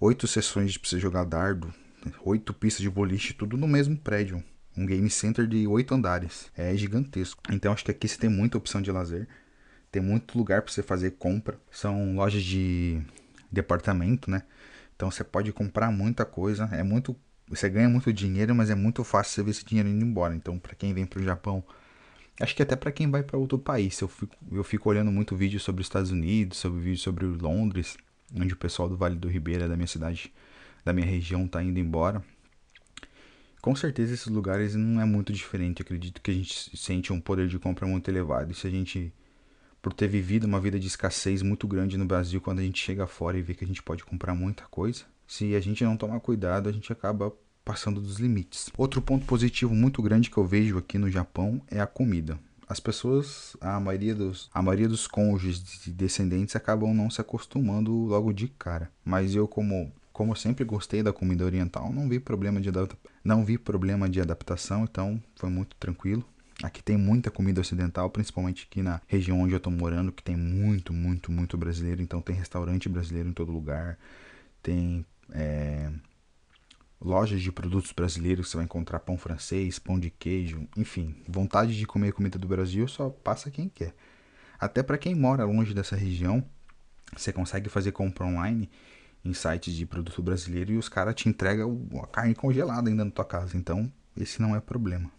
oito 0.01 0.27
sessões 0.27 0.77
para 0.77 0.89
você 0.89 0.99
jogar 0.99 1.25
dardo, 1.25 1.73
oito 2.23 2.53
pistas 2.53 2.83
de 2.83 2.91
boliche, 2.91 3.35
tudo 3.35 3.57
no 3.57 3.69
mesmo 3.69 3.97
prédio. 3.97 4.43
Um 4.77 4.87
game 4.87 5.09
center 5.09 5.47
de 5.47 5.67
oito 5.67 5.95
andares. 5.95 6.51
É 6.57 6.75
gigantesco. 6.77 7.43
Então 7.51 7.73
acho 7.73 7.85
que 7.85 7.91
aqui 7.91 8.09
você 8.09 8.19
tem 8.19 8.29
muita 8.29 8.59
opção 8.59 8.83
de 8.83 8.91
lazer. 8.91 9.29
Tem 9.91 10.03
muito 10.03 10.37
lugar 10.37 10.63
para 10.63 10.73
você 10.73 10.83
fazer 10.83 11.13
compra. 11.13 11.61
São 11.71 12.17
lojas 12.17 12.43
de 12.43 13.01
departamento, 13.53 14.29
né? 14.29 14.43
Então 14.97 15.11
você 15.11 15.25
pode 15.25 15.53
comprar 15.53 15.91
muita 15.91 16.25
coisa. 16.25 16.69
É 16.73 16.83
muito. 16.83 17.17
Você 17.49 17.69
ganha 17.69 17.89
muito 17.89 18.13
dinheiro, 18.13 18.55
mas 18.55 18.71
é 18.71 18.75
muito 18.75 19.05
fácil 19.05 19.35
você 19.35 19.43
ver 19.43 19.51
esse 19.51 19.65
dinheiro 19.65 19.89
indo 19.89 20.05
embora. 20.05 20.35
Então, 20.35 20.59
para 20.59 20.75
quem 20.75 20.95
vem 20.95 21.05
para 21.05 21.21
o 21.21 21.23
Japão, 21.23 21.63
acho 22.41 22.55
que 22.57 22.63
até 22.63 22.75
para 22.75 22.91
quem 22.91 23.11
vai 23.11 23.23
para 23.23 23.39
outro 23.39 23.59
país. 23.59 24.01
Eu 24.01 24.09
fico, 24.09 24.35
eu 24.51 24.65
fico 24.65 24.89
olhando 24.89 25.13
muito 25.13 25.37
vídeo 25.37 25.61
sobre 25.61 25.83
os 25.83 25.87
Estados 25.87 26.11
Unidos, 26.11 26.59
sobre 26.59 26.81
vídeo 26.81 26.99
sobre 26.99 27.27
Londres, 27.27 27.97
onde 28.35 28.55
o 28.55 28.57
pessoal 28.57 28.89
do 28.89 28.97
Vale 28.97 29.17
do 29.17 29.29
Ribeira, 29.29 29.69
da 29.69 29.77
minha 29.77 29.87
cidade, 29.87 30.33
da 30.85 30.93
minha 30.93 31.07
região 31.07 31.45
está 31.45 31.63
indo 31.63 31.79
embora. 31.79 32.23
Com 33.61 33.75
certeza 33.75 34.13
esses 34.13 34.27
lugares 34.27 34.75
não 34.75 35.01
é 35.01 35.05
muito 35.07 35.33
diferente. 35.33 35.81
Acredito 35.83 36.21
que 36.21 36.31
a 36.31 36.35
gente 36.35 36.77
sente 36.77 37.13
um 37.13 37.21
poder 37.21 37.49
de 37.49 37.59
compra 37.59 37.87
muito 37.87 38.11
elevado. 38.11 38.53
E 38.53 38.55
se 38.55 38.67
a 38.67 38.71
gente, 38.71 39.13
por 39.85 39.93
ter 39.93 40.09
vivido 40.09 40.45
uma 40.45 40.59
vida 40.59 40.81
de 40.81 40.87
escassez 40.87 41.43
muito 41.43 41.69
grande 41.69 41.99
no 41.99 42.07
Brasil, 42.07 42.41
quando 42.41 42.61
a 42.61 42.63
gente 42.63 42.83
chega 42.83 43.07
fora 43.07 43.37
e 43.37 43.43
vê 43.43 43.53
que 43.55 43.65
a 43.65 43.67
gente 43.67 43.83
pode 43.83 44.03
comprar 44.03 44.35
muita 44.35 44.65
coisa, 44.71 45.05
se 45.27 45.55
a 45.55 45.61
gente 45.61 45.85
não 45.85 45.95
tomar 45.95 46.21
cuidado, 46.21 46.71
a 46.71 46.73
gente 46.73 46.91
acaba 46.91 47.31
passando 47.63 48.01
dos 48.01 48.17
limites. 48.17 48.71
Outro 48.79 49.03
ponto 49.03 49.27
positivo 49.27 49.75
muito 49.75 50.01
grande 50.01 50.31
que 50.31 50.39
eu 50.39 50.47
vejo 50.47 50.79
aqui 50.79 50.97
no 50.97 51.11
Japão 51.11 51.61
é 51.71 51.83
a 51.83 51.87
comida. 51.87 52.39
As 52.67 52.81
pessoas, 52.81 53.59
a 53.61 53.79
maioria 53.79 54.15
dos, 54.15 54.49
a 54.55 54.63
maioria 54.63 54.89
dos 54.89 55.07
cônjuges 55.07 55.87
descendentes 55.87 56.57
acabam 56.57 56.95
não 56.95 57.11
se 57.11 57.21
acostumando 57.21 57.93
logo 57.93 58.33
de 58.33 58.49
cara. 58.49 58.91
Mas 59.05 59.35
eu 59.35 59.47
como 59.47 59.93
como 60.15 60.33
eu 60.33 60.37
sempre 60.37 60.65
gostei 60.65 61.03
da 61.03 61.13
comida 61.13 61.45
oriental, 61.45 61.93
não 61.93 62.09
vi 62.09 62.21
problema 62.21 62.59
de 62.59 62.71
não 63.23 63.45
vi 63.45 63.59
problema 63.59 64.09
de 64.09 64.21
adaptação, 64.21 64.85
então 64.85 65.21
foi 65.35 65.51
muito 65.51 65.77
tranquilo. 65.77 66.25
Aqui 66.63 66.83
tem 66.83 66.97
muita 66.97 67.31
comida 67.31 67.61
ocidental, 67.61 68.09
principalmente 68.11 68.67
aqui 68.71 68.83
na 68.83 69.01
região 69.07 69.41
onde 69.41 69.53
eu 69.53 69.59
estou 69.59 69.73
morando, 69.73 70.13
que 70.13 70.23
tem 70.23 70.37
muito, 70.37 70.93
muito, 70.93 71.33
muito 71.33 71.59
brasileiro. 71.59 72.01
Então 72.01 72.21
tem 72.21 72.35
restaurante 72.35 72.89
brasileiro 72.89 73.29
em 73.29 73.33
todo 73.33 73.51
lugar, 73.51 73.99
tem 74.63 75.05
é, 75.31 75.91
lojas 77.01 77.43
de 77.43 77.53
produtos 77.53 77.93
brasileiros, 77.93 78.49
você 78.49 78.57
vai 78.57 78.65
encontrar 78.65 79.01
pão 79.01 79.19
francês, 79.19 79.79
pão 79.79 79.99
de 79.99 80.11
queijo, 80.11 80.67
enfim, 80.77 81.15
vontade 81.29 81.77
de 81.77 81.87
comer 81.87 82.13
comida 82.13 82.39
do 82.39 82.49
Brasil 82.49 82.87
só 82.89 83.11
passa 83.11 83.51
quem 83.51 83.69
quer. 83.69 83.95
Até 84.59 84.83
para 84.83 84.97
quem 84.97 85.15
mora 85.15 85.45
longe 85.45 85.75
dessa 85.75 85.97
região, 85.97 86.45
você 87.15 87.33
consegue 87.33 87.69
fazer 87.69 87.93
compra 87.93 88.25
online 88.25 88.71
em 89.25 89.35
sites 89.35 89.75
de 89.75 89.87
produto 89.87 90.23
brasileiro 90.23 90.73
e 90.73 90.79
os 90.79 90.89
caras 90.89 91.15
te 91.15 91.29
entregam 91.29 91.89
a 92.03 92.07
carne 92.07 92.35
congelada 92.35 92.89
ainda 92.89 93.05
na 93.05 93.11
tua 93.11 93.25
casa. 93.25 93.57
Então, 93.57 93.91
esse 94.17 94.41
não 94.41 94.55
é 94.55 94.61
problema. 94.61 95.11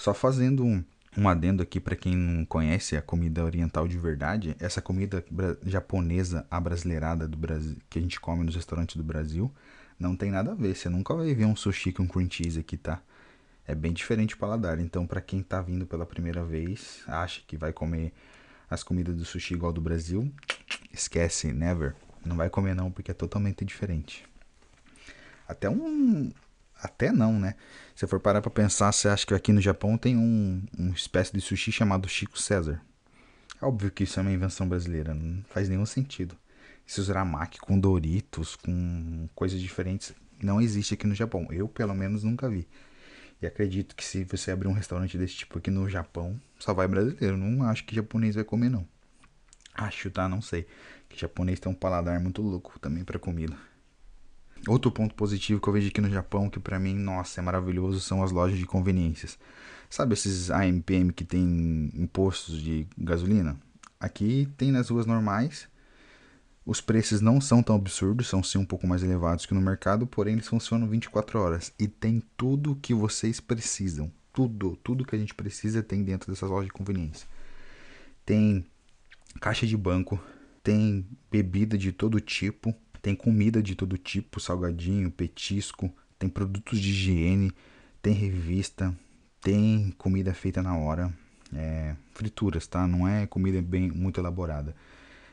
Só 0.00 0.14
fazendo 0.14 0.64
um, 0.64 0.82
um 1.14 1.28
adendo 1.28 1.62
aqui 1.62 1.78
para 1.78 1.94
quem 1.94 2.16
não 2.16 2.42
conhece 2.46 2.96
a 2.96 3.02
comida 3.02 3.44
oriental 3.44 3.86
de 3.86 3.98
verdade, 3.98 4.56
essa 4.58 4.80
comida 4.80 5.22
japonesa 5.62 6.46
abrasileirada 6.50 7.28
do 7.28 7.36
Brasil, 7.36 7.76
que 7.90 7.98
a 7.98 8.02
gente 8.02 8.18
come 8.18 8.42
nos 8.42 8.56
restaurantes 8.56 8.96
do 8.96 9.02
Brasil, 9.04 9.52
não 9.98 10.16
tem 10.16 10.30
nada 10.30 10.52
a 10.52 10.54
ver. 10.54 10.74
Você 10.74 10.88
nunca 10.88 11.14
vai 11.14 11.34
ver 11.34 11.44
um 11.44 11.54
sushi 11.54 11.92
com 11.92 12.08
cream 12.08 12.30
cheese 12.30 12.58
aqui, 12.58 12.78
tá? 12.78 13.02
É 13.66 13.74
bem 13.74 13.92
diferente 13.92 14.34
o 14.34 14.38
paladar. 14.38 14.80
Então, 14.80 15.06
para 15.06 15.20
quem 15.20 15.42
tá 15.42 15.60
vindo 15.60 15.84
pela 15.84 16.06
primeira 16.06 16.42
vez, 16.42 17.02
acha 17.06 17.42
que 17.46 17.58
vai 17.58 17.70
comer 17.70 18.10
as 18.70 18.82
comidas 18.82 19.14
do 19.14 19.26
sushi 19.26 19.52
igual 19.52 19.70
do 19.70 19.82
Brasil, 19.82 20.32
esquece, 20.90 21.52
never. 21.52 21.94
Não 22.24 22.36
vai 22.36 22.48
comer 22.48 22.74
não, 22.74 22.90
porque 22.90 23.10
é 23.10 23.14
totalmente 23.14 23.66
diferente. 23.66 24.24
Até 25.46 25.68
um. 25.68 26.32
Até 26.82 27.12
não, 27.12 27.38
né? 27.38 27.54
Se 27.94 28.06
for 28.06 28.20
parar 28.20 28.40
pra 28.40 28.50
pensar, 28.50 28.90
você 28.92 29.08
acha 29.08 29.26
que 29.26 29.34
aqui 29.34 29.52
no 29.52 29.60
Japão 29.60 29.98
tem 29.98 30.16
um, 30.16 30.62
uma 30.76 30.94
espécie 30.94 31.32
de 31.32 31.40
sushi 31.40 31.70
chamado 31.70 32.08
Chico 32.08 32.38
César. 32.38 32.80
É 33.60 33.66
óbvio 33.66 33.90
que 33.90 34.04
isso 34.04 34.18
é 34.18 34.22
uma 34.22 34.32
invenção 34.32 34.66
brasileira, 34.66 35.12
não 35.12 35.44
faz 35.44 35.68
nenhum 35.68 35.84
sentido. 35.84 36.36
Esse 36.88 37.00
uramaki 37.02 37.60
com 37.60 37.78
Doritos, 37.78 38.56
com 38.56 39.28
coisas 39.34 39.60
diferentes, 39.60 40.14
não 40.42 40.60
existe 40.60 40.94
aqui 40.94 41.06
no 41.06 41.14
Japão. 41.14 41.46
Eu, 41.50 41.68
pelo 41.68 41.94
menos, 41.94 42.24
nunca 42.24 42.48
vi. 42.48 42.66
E 43.42 43.46
acredito 43.46 43.94
que 43.94 44.04
se 44.04 44.24
você 44.24 44.50
abrir 44.50 44.68
um 44.68 44.72
restaurante 44.72 45.16
desse 45.16 45.34
tipo 45.34 45.58
aqui 45.58 45.70
no 45.70 45.88
Japão, 45.88 46.40
só 46.58 46.74
vai 46.74 46.88
brasileiro. 46.88 47.36
Não 47.36 47.64
acho 47.64 47.84
que 47.84 47.94
japonês 47.94 48.34
vai 48.34 48.44
comer, 48.44 48.70
não. 48.70 48.86
Acho, 49.74 50.10
tá? 50.10 50.28
Não 50.28 50.42
sei. 50.42 50.66
Que 51.08 51.18
japonês 51.18 51.60
tem 51.60 51.70
um 51.70 51.74
paladar 51.74 52.18
muito 52.20 52.42
louco 52.42 52.78
também 52.78 53.04
para 53.04 53.18
comida. 53.18 53.56
Outro 54.68 54.90
ponto 54.90 55.14
positivo 55.14 55.60
que 55.60 55.68
eu 55.68 55.72
vejo 55.72 55.88
aqui 55.88 56.00
no 56.00 56.10
Japão, 56.10 56.50
que 56.50 56.60
para 56.60 56.78
mim, 56.78 56.94
nossa, 56.94 57.40
é 57.40 57.42
maravilhoso, 57.42 58.00
são 58.00 58.22
as 58.22 58.30
lojas 58.30 58.58
de 58.58 58.66
conveniências. 58.66 59.38
Sabe 59.88 60.12
esses 60.12 60.50
AMPM 60.50 61.12
que 61.12 61.24
tem 61.24 61.90
impostos 61.94 62.60
de 62.60 62.86
gasolina? 62.96 63.56
Aqui 63.98 64.48
tem 64.56 64.70
nas 64.70 64.88
ruas 64.88 65.06
normais. 65.06 65.68
Os 66.64 66.80
preços 66.80 67.20
não 67.20 67.40
são 67.40 67.62
tão 67.62 67.74
absurdos, 67.74 68.28
são 68.28 68.42
sim 68.42 68.58
um 68.58 68.64
pouco 68.64 68.86
mais 68.86 69.02
elevados 69.02 69.46
que 69.46 69.54
no 69.54 69.60
mercado, 69.60 70.06
porém 70.06 70.34
eles 70.34 70.46
funcionam 70.46 70.86
24 70.86 71.40
horas 71.40 71.72
e 71.78 71.88
tem 71.88 72.22
tudo 72.36 72.78
que 72.80 72.94
vocês 72.94 73.40
precisam. 73.40 74.12
Tudo, 74.32 74.76
tudo 74.76 75.04
que 75.04 75.16
a 75.16 75.18
gente 75.18 75.34
precisa 75.34 75.82
tem 75.82 76.04
dentro 76.04 76.30
dessas 76.30 76.48
lojas 76.48 76.66
de 76.66 76.72
conveniência. 76.72 77.26
Tem 78.24 78.64
caixa 79.40 79.66
de 79.66 79.76
banco, 79.76 80.20
tem 80.62 81.04
bebida 81.30 81.76
de 81.76 81.90
todo 81.90 82.20
tipo, 82.20 82.74
tem 83.02 83.14
comida 83.14 83.62
de 83.62 83.74
todo 83.74 83.96
tipo, 83.96 84.40
salgadinho, 84.40 85.10
petisco, 85.10 85.92
tem 86.18 86.28
produtos 86.28 86.78
de 86.78 86.90
higiene, 86.90 87.52
tem 88.02 88.12
revista, 88.12 88.94
tem 89.40 89.94
comida 89.96 90.34
feita 90.34 90.62
na 90.62 90.76
hora, 90.76 91.12
é, 91.54 91.96
frituras, 92.12 92.66
tá? 92.66 92.86
Não 92.86 93.08
é 93.08 93.26
comida 93.26 93.60
bem 93.62 93.90
muito 93.90 94.20
elaborada. 94.20 94.74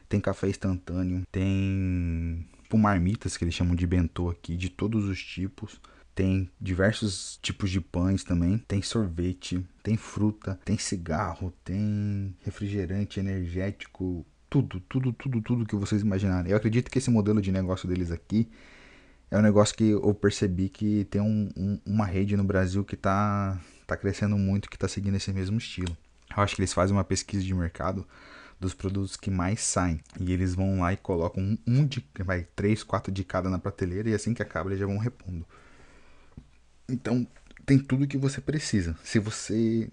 Tem 0.07 0.19
café 0.19 0.47
instantâneo, 0.47 1.23
tem 1.31 2.47
tipo, 2.63 2.77
marmitas 2.77 3.35
que 3.35 3.43
eles 3.43 3.53
chamam 3.53 3.75
de 3.75 3.85
bentô 3.85 4.29
aqui, 4.29 4.55
de 4.55 4.69
todos 4.69 5.05
os 5.05 5.21
tipos. 5.21 5.79
Tem 6.15 6.49
diversos 6.59 7.37
tipos 7.41 7.69
de 7.69 7.79
pães 7.79 8.23
também. 8.23 8.57
Tem 8.57 8.81
sorvete, 8.81 9.63
tem 9.83 9.95
fruta, 9.95 10.59
tem 10.65 10.77
cigarro, 10.77 11.53
tem 11.63 12.35
refrigerante 12.41 13.19
energético, 13.19 14.25
tudo, 14.61 14.79
tudo, 14.81 15.13
tudo, 15.13 15.41
tudo 15.41 15.65
que 15.65 15.75
vocês 15.75 16.01
imaginarem. 16.01 16.51
Eu 16.51 16.57
acredito 16.57 16.89
que 16.89 16.97
esse 16.97 17.09
modelo 17.09 17.41
de 17.41 17.51
negócio 17.51 17.87
deles 17.87 18.11
aqui 18.11 18.49
é 19.29 19.37
um 19.37 19.41
negócio 19.41 19.75
que 19.75 19.89
eu 19.89 20.13
percebi 20.13 20.69
que 20.69 21.05
tem 21.05 21.21
um, 21.21 21.49
um, 21.55 21.79
uma 21.85 22.05
rede 22.05 22.35
no 22.35 22.43
Brasil 22.43 22.83
que 22.83 22.95
está 22.95 23.59
tá 23.85 23.95
crescendo 23.95 24.37
muito, 24.37 24.69
que 24.69 24.75
está 24.75 24.87
seguindo 24.87 25.15
esse 25.15 25.31
mesmo 25.31 25.57
estilo. 25.57 25.95
Eu 26.35 26.43
acho 26.43 26.55
que 26.55 26.61
eles 26.61 26.73
fazem 26.73 26.95
uma 26.95 27.03
pesquisa 27.03 27.43
de 27.43 27.53
mercado 27.53 28.07
dos 28.59 28.73
produtos 28.73 29.15
que 29.15 29.29
mais 29.29 29.61
saem. 29.61 29.99
E 30.19 30.31
eles 30.31 30.55
vão 30.55 30.79
lá 30.79 30.93
e 30.93 30.97
colocam 30.97 31.43
um, 31.43 31.57
um 31.67 31.85
de. 31.85 32.03
Vai, 32.19 32.47
três, 32.55 32.83
quatro 32.83 33.11
de 33.11 33.23
cada 33.23 33.49
na 33.49 33.59
prateleira 33.59 34.09
e 34.09 34.13
assim 34.13 34.33
que 34.33 34.41
acaba 34.41 34.69
eles 34.69 34.79
já 34.79 34.85
vão 34.85 34.97
repondo. 34.97 35.45
Então, 36.89 37.27
tem 37.65 37.77
tudo 37.77 38.07
que 38.07 38.17
você 38.17 38.41
precisa. 38.41 38.95
Se 39.03 39.19
você 39.19 39.89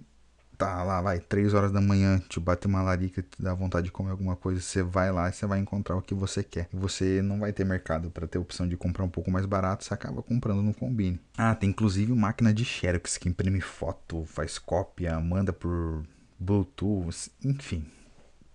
tá 0.57 0.83
lá, 0.83 1.01
vai, 1.01 1.19
3 1.19 1.55
horas 1.55 1.73
da 1.73 1.81
manhã, 1.81 2.21
te 2.29 2.41
bate 2.41 2.67
uma 2.67 2.83
larica, 2.83 3.23
te 3.23 3.43
dá 3.43 3.55
vontade 3.55 3.87
de 3.87 3.93
comer 3.93 4.11
alguma 4.11 4.37
coisa, 4.37 4.61
você 4.61 4.83
vai 4.83 5.13
lá 5.13 5.29
e 5.29 5.33
você 5.33 5.47
vai 5.47 5.59
encontrar 5.59 5.97
o 5.97 6.03
que 6.03 6.15
você 6.15 6.43
quer. 6.43 6.69
Você 6.73 7.21
não 7.23 7.39
vai 7.41 7.53
ter 7.53 7.65
mercado 7.65 8.11
para 8.11 8.27
ter 8.27 8.39
opção 8.39 8.69
de 8.69 8.77
comprar 8.77 9.05
um 9.05 9.09
pouco 9.09 9.31
mais 9.31 9.47
barato, 9.47 9.85
você 9.85 9.95
acaba 9.95 10.23
comprando 10.23 10.63
no 10.63 10.75
Combine. 10.75 11.21
Ah, 11.37 11.55
tem 11.55 11.71
inclusive 11.71 12.13
máquina 12.15 12.53
de 12.53 12.65
Xerox 12.65 13.19
que 13.19 13.29
imprime 13.29 13.61
foto, 13.61 14.25
faz 14.27 14.59
cópia, 14.59 15.19
manda 15.21 15.53
por 15.53 16.05
Bluetooth, 16.39 17.31
enfim. 17.45 17.85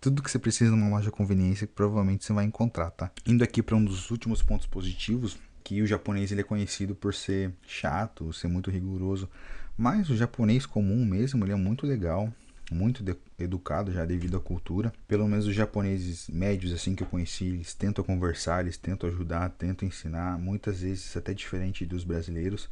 Tudo 0.01 0.23
que 0.23 0.31
você 0.31 0.39
precisa 0.39 0.71
numa 0.71 0.89
loja 0.89 1.05
de 1.05 1.11
conveniência 1.11 1.67
provavelmente 1.67 2.23
você 2.23 2.31
vai 2.31 2.45
encontrar, 2.45 2.89
tá? 2.91 3.11
Indo 3.25 3.43
aqui 3.43 3.61
para 3.61 3.75
um 3.75 3.83
dos 3.83 4.09
últimos 4.11 4.41
pontos 4.41 4.65
positivos, 4.65 5.37
que 5.69 5.83
o 5.83 5.85
japonês 5.85 6.31
ele 6.31 6.41
é 6.41 6.43
conhecido 6.43 6.95
por 6.95 7.13
ser 7.13 7.51
chato, 7.67 8.33
ser 8.33 8.47
muito 8.47 8.71
rigoroso, 8.71 9.29
mas 9.77 10.09
o 10.09 10.17
japonês 10.17 10.65
comum 10.65 11.05
mesmo, 11.05 11.45
ele 11.45 11.51
é 11.51 11.55
muito 11.55 11.85
legal, 11.85 12.33
muito 12.71 13.05
educado 13.38 13.91
já 13.91 14.03
devido 14.03 14.35
à 14.35 14.39
cultura. 14.39 14.91
Pelo 15.07 15.27
menos 15.27 15.45
os 15.45 15.53
japoneses 15.53 16.27
médios 16.27 16.73
assim 16.73 16.95
que 16.95 17.03
eu 17.03 17.07
conheci, 17.07 17.45
eles 17.45 17.75
tentam 17.75 18.03
conversar, 18.03 18.61
eles 18.61 18.77
tentam 18.77 19.07
ajudar, 19.07 19.47
tentam 19.51 19.88
ensinar, 19.88 20.39
muitas 20.39 20.81
vezes 20.81 21.15
até 21.15 21.35
diferente 21.35 21.85
dos 21.85 22.03
brasileiros, 22.03 22.67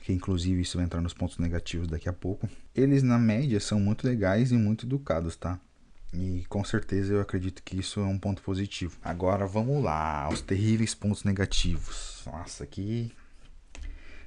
que 0.00 0.10
inclusive 0.10 0.62
isso 0.62 0.78
vai 0.78 0.86
entrar 0.86 1.02
nos 1.02 1.12
pontos 1.12 1.36
negativos 1.36 1.88
daqui 1.88 2.08
a 2.08 2.12
pouco. 2.14 2.48
Eles 2.74 3.02
na 3.02 3.18
média 3.18 3.60
são 3.60 3.78
muito 3.78 4.06
legais 4.06 4.50
e 4.50 4.56
muito 4.56 4.86
educados, 4.86 5.36
tá? 5.36 5.60
E 6.14 6.44
com 6.48 6.64
certeza 6.64 7.12
eu 7.12 7.20
acredito 7.20 7.62
que 7.62 7.78
isso 7.78 8.00
é 8.00 8.04
um 8.04 8.18
ponto 8.18 8.40
positivo. 8.42 8.96
Agora 9.02 9.46
vamos 9.46 9.82
lá, 9.82 10.28
os 10.32 10.40
terríveis 10.40 10.94
pontos 10.94 11.24
negativos. 11.24 12.22
Nossa, 12.26 12.64
aqui. 12.64 13.12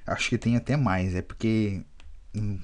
Acho 0.06 0.28
que 0.28 0.38
tem 0.38 0.56
até 0.56 0.76
mais. 0.76 1.14
É 1.14 1.22
porque 1.22 1.82
hum, 2.34 2.58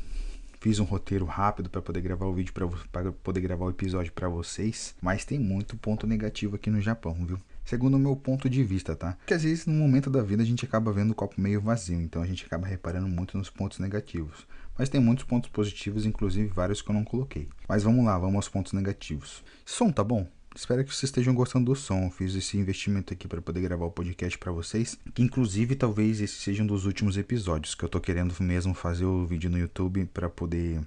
fiz 0.60 0.78
um 0.78 0.84
roteiro 0.84 1.24
rápido 1.24 1.68
para 1.68 1.82
poder 1.82 2.00
gravar 2.00 2.26
o 2.26 2.32
vídeo 2.34 2.52
para 2.90 3.12
poder 3.12 3.40
gravar 3.40 3.66
o 3.66 3.70
episódio 3.70 4.12
para 4.12 4.28
vocês, 4.28 4.94
mas 5.00 5.24
tem 5.24 5.38
muito 5.38 5.76
ponto 5.76 6.06
negativo 6.06 6.56
aqui 6.56 6.70
no 6.70 6.80
Japão, 6.80 7.14
viu? 7.26 7.38
Segundo 7.64 7.94
o 7.94 7.98
meu 7.98 8.14
ponto 8.16 8.48
de 8.48 8.62
vista, 8.62 8.96
tá? 8.96 9.12
Porque 9.12 9.34
às 9.34 9.42
vezes 9.42 9.66
no 9.66 9.74
momento 9.74 10.08
da 10.08 10.22
vida 10.22 10.42
a 10.42 10.46
gente 10.46 10.64
acaba 10.64 10.92
vendo 10.92 11.10
o 11.10 11.14
copo 11.14 11.40
meio 11.40 11.60
vazio, 11.60 12.00
então 12.00 12.22
a 12.22 12.26
gente 12.26 12.44
acaba 12.44 12.66
reparando 12.66 13.08
muito 13.08 13.36
nos 13.36 13.48
pontos 13.50 13.78
negativos. 13.78 14.46
Mas 14.76 14.88
tem 14.88 15.00
muitos 15.00 15.24
pontos 15.24 15.50
positivos, 15.50 16.04
inclusive 16.04 16.48
vários 16.48 16.82
que 16.82 16.90
eu 16.90 16.94
não 16.94 17.04
coloquei. 17.04 17.48
Mas 17.68 17.82
vamos 17.82 18.04
lá, 18.04 18.18
vamos 18.18 18.36
aos 18.36 18.48
pontos 18.48 18.72
negativos. 18.72 19.44
Som 19.64 19.90
tá 19.90 20.02
bom? 20.02 20.26
Espero 20.56 20.84
que 20.84 20.90
vocês 20.90 21.04
estejam 21.04 21.34
gostando 21.34 21.66
do 21.66 21.76
som. 21.76 22.04
Eu 22.04 22.10
fiz 22.10 22.34
esse 22.34 22.56
investimento 22.56 23.12
aqui 23.12 23.26
para 23.26 23.42
poder 23.42 23.60
gravar 23.60 23.86
o 23.86 23.90
podcast 23.90 24.38
para 24.38 24.52
vocês. 24.52 24.96
Que 25.12 25.22
inclusive 25.22 25.74
talvez 25.74 26.20
esse 26.20 26.34
seja 26.34 26.62
um 26.62 26.66
dos 26.66 26.86
últimos 26.86 27.16
episódios 27.16 27.74
que 27.74 27.84
eu 27.84 27.88
tô 27.88 28.00
querendo 28.00 28.34
mesmo 28.40 28.72
fazer 28.72 29.04
o 29.04 29.26
vídeo 29.26 29.50
no 29.50 29.58
YouTube 29.58 30.04
para 30.12 30.28
poder 30.28 30.80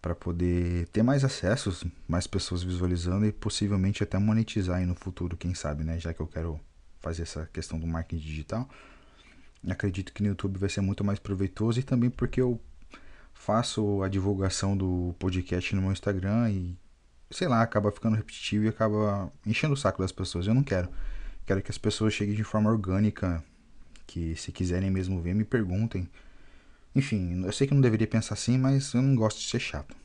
para 0.00 0.16
poder 0.16 0.88
ter 0.88 1.04
mais 1.04 1.22
acessos, 1.22 1.84
mais 2.08 2.26
pessoas 2.26 2.64
visualizando 2.64 3.24
e 3.24 3.30
possivelmente 3.30 4.02
até 4.02 4.18
monetizar 4.18 4.78
aí 4.78 4.86
no 4.86 4.96
futuro, 4.96 5.36
quem 5.36 5.54
sabe, 5.54 5.84
né? 5.84 5.96
Já 5.96 6.12
que 6.12 6.18
eu 6.18 6.26
quero 6.26 6.58
fazer 7.00 7.22
essa 7.22 7.48
questão 7.52 7.78
do 7.78 7.86
marketing 7.86 8.20
digital. 8.20 8.68
Acredito 9.68 10.12
que 10.12 10.22
no 10.22 10.30
YouTube 10.30 10.58
vai 10.58 10.68
ser 10.68 10.80
muito 10.80 11.04
mais 11.04 11.20
proveitoso 11.20 11.78
e 11.78 11.84
também 11.84 12.10
porque 12.10 12.40
eu 12.40 12.60
faço 13.42 14.04
a 14.04 14.08
divulgação 14.08 14.76
do 14.76 15.16
podcast 15.18 15.74
no 15.74 15.82
meu 15.82 15.90
Instagram 15.90 16.48
e, 16.48 16.78
sei 17.28 17.48
lá, 17.48 17.60
acaba 17.60 17.90
ficando 17.90 18.14
repetitivo 18.14 18.64
e 18.66 18.68
acaba 18.68 19.32
enchendo 19.44 19.74
o 19.74 19.76
saco 19.76 20.00
das 20.00 20.12
pessoas. 20.12 20.46
Eu 20.46 20.54
não 20.54 20.62
quero. 20.62 20.88
Quero 21.44 21.60
que 21.60 21.70
as 21.70 21.76
pessoas 21.76 22.14
cheguem 22.14 22.36
de 22.36 22.44
forma 22.44 22.70
orgânica, 22.70 23.42
que 24.06 24.36
se 24.36 24.52
quiserem 24.52 24.92
mesmo 24.92 25.20
ver, 25.20 25.34
me 25.34 25.44
perguntem. 25.44 26.08
Enfim, 26.94 27.44
eu 27.44 27.52
sei 27.52 27.66
que 27.66 27.74
não 27.74 27.80
deveria 27.80 28.06
pensar 28.06 28.34
assim, 28.34 28.56
mas 28.56 28.94
eu 28.94 29.02
não 29.02 29.16
gosto 29.16 29.40
de 29.40 29.48
ser 29.48 29.58
chato. 29.58 29.96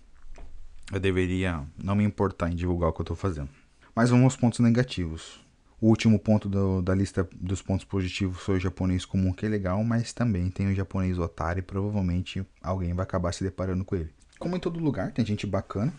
Eu 0.91 0.99
deveria 0.99 1.63
não 1.77 1.95
me 1.95 2.03
importar 2.03 2.49
em 2.49 2.55
divulgar 2.55 2.89
o 2.89 2.93
que 2.93 3.01
eu 3.01 3.03
estou 3.03 3.15
fazendo. 3.15 3.49
Mas 3.93 4.09
vamos 4.09 4.23
aos 4.23 4.35
pontos 4.35 4.59
negativos. 4.61 5.39
O 5.79 5.89
último 5.89 6.17
ponto 6.17 6.49
do, 6.49 6.81
da 6.81 6.95
lista 6.95 7.27
dos 7.39 7.61
pontos 7.61 7.85
positivos 7.85 8.39
foi 8.39 8.57
o 8.57 8.59
japonês 8.59 9.05
comum, 9.05 9.31
que 9.31 9.45
é 9.45 9.49
legal, 9.49 9.83
mas 9.83 10.11
também 10.11 10.49
tem 10.49 10.71
o 10.71 10.75
japonês 10.75 11.19
otário 11.19 11.59
e 11.59 11.63
provavelmente 11.63 12.43
alguém 12.63 12.93
vai 12.93 13.03
acabar 13.03 13.31
se 13.31 13.43
deparando 13.43 13.85
com 13.85 13.95
ele. 13.95 14.09
Como 14.39 14.55
em 14.55 14.59
todo 14.59 14.79
lugar, 14.79 15.11
tem 15.11 15.23
gente 15.23 15.45
bacana, 15.45 15.93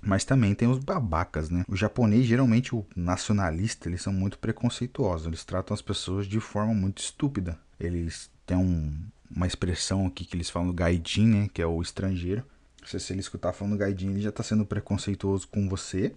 mas 0.00 0.24
também 0.24 0.54
tem 0.54 0.68
os 0.68 0.78
babacas, 0.78 1.50
né? 1.50 1.64
O 1.68 1.74
japonês, 1.74 2.26
geralmente 2.26 2.76
o 2.76 2.86
nacionalista, 2.94 3.88
eles 3.88 4.02
são 4.02 4.12
muito 4.12 4.38
preconceituosos, 4.38 5.26
eles 5.26 5.44
tratam 5.44 5.74
as 5.74 5.82
pessoas 5.82 6.24
de 6.24 6.38
forma 6.38 6.72
muito 6.72 6.98
estúpida. 6.98 7.58
Eles 7.80 8.30
têm 8.46 8.56
um, 8.56 8.96
uma 9.34 9.48
expressão 9.48 10.06
aqui 10.06 10.24
que 10.24 10.36
eles 10.36 10.48
falam 10.48 10.72
gaijin, 10.72 11.26
né? 11.26 11.50
Que 11.52 11.60
é 11.60 11.66
o 11.66 11.82
estrangeiro. 11.82 12.44
Se, 12.86 13.00
se 13.00 13.12
ele 13.12 13.20
escutar 13.20 13.52
falando 13.52 13.76
gaijin, 13.76 14.10
ele 14.10 14.20
já 14.20 14.28
está 14.28 14.44
sendo 14.44 14.64
preconceituoso 14.64 15.48
com 15.48 15.68
você 15.68 16.14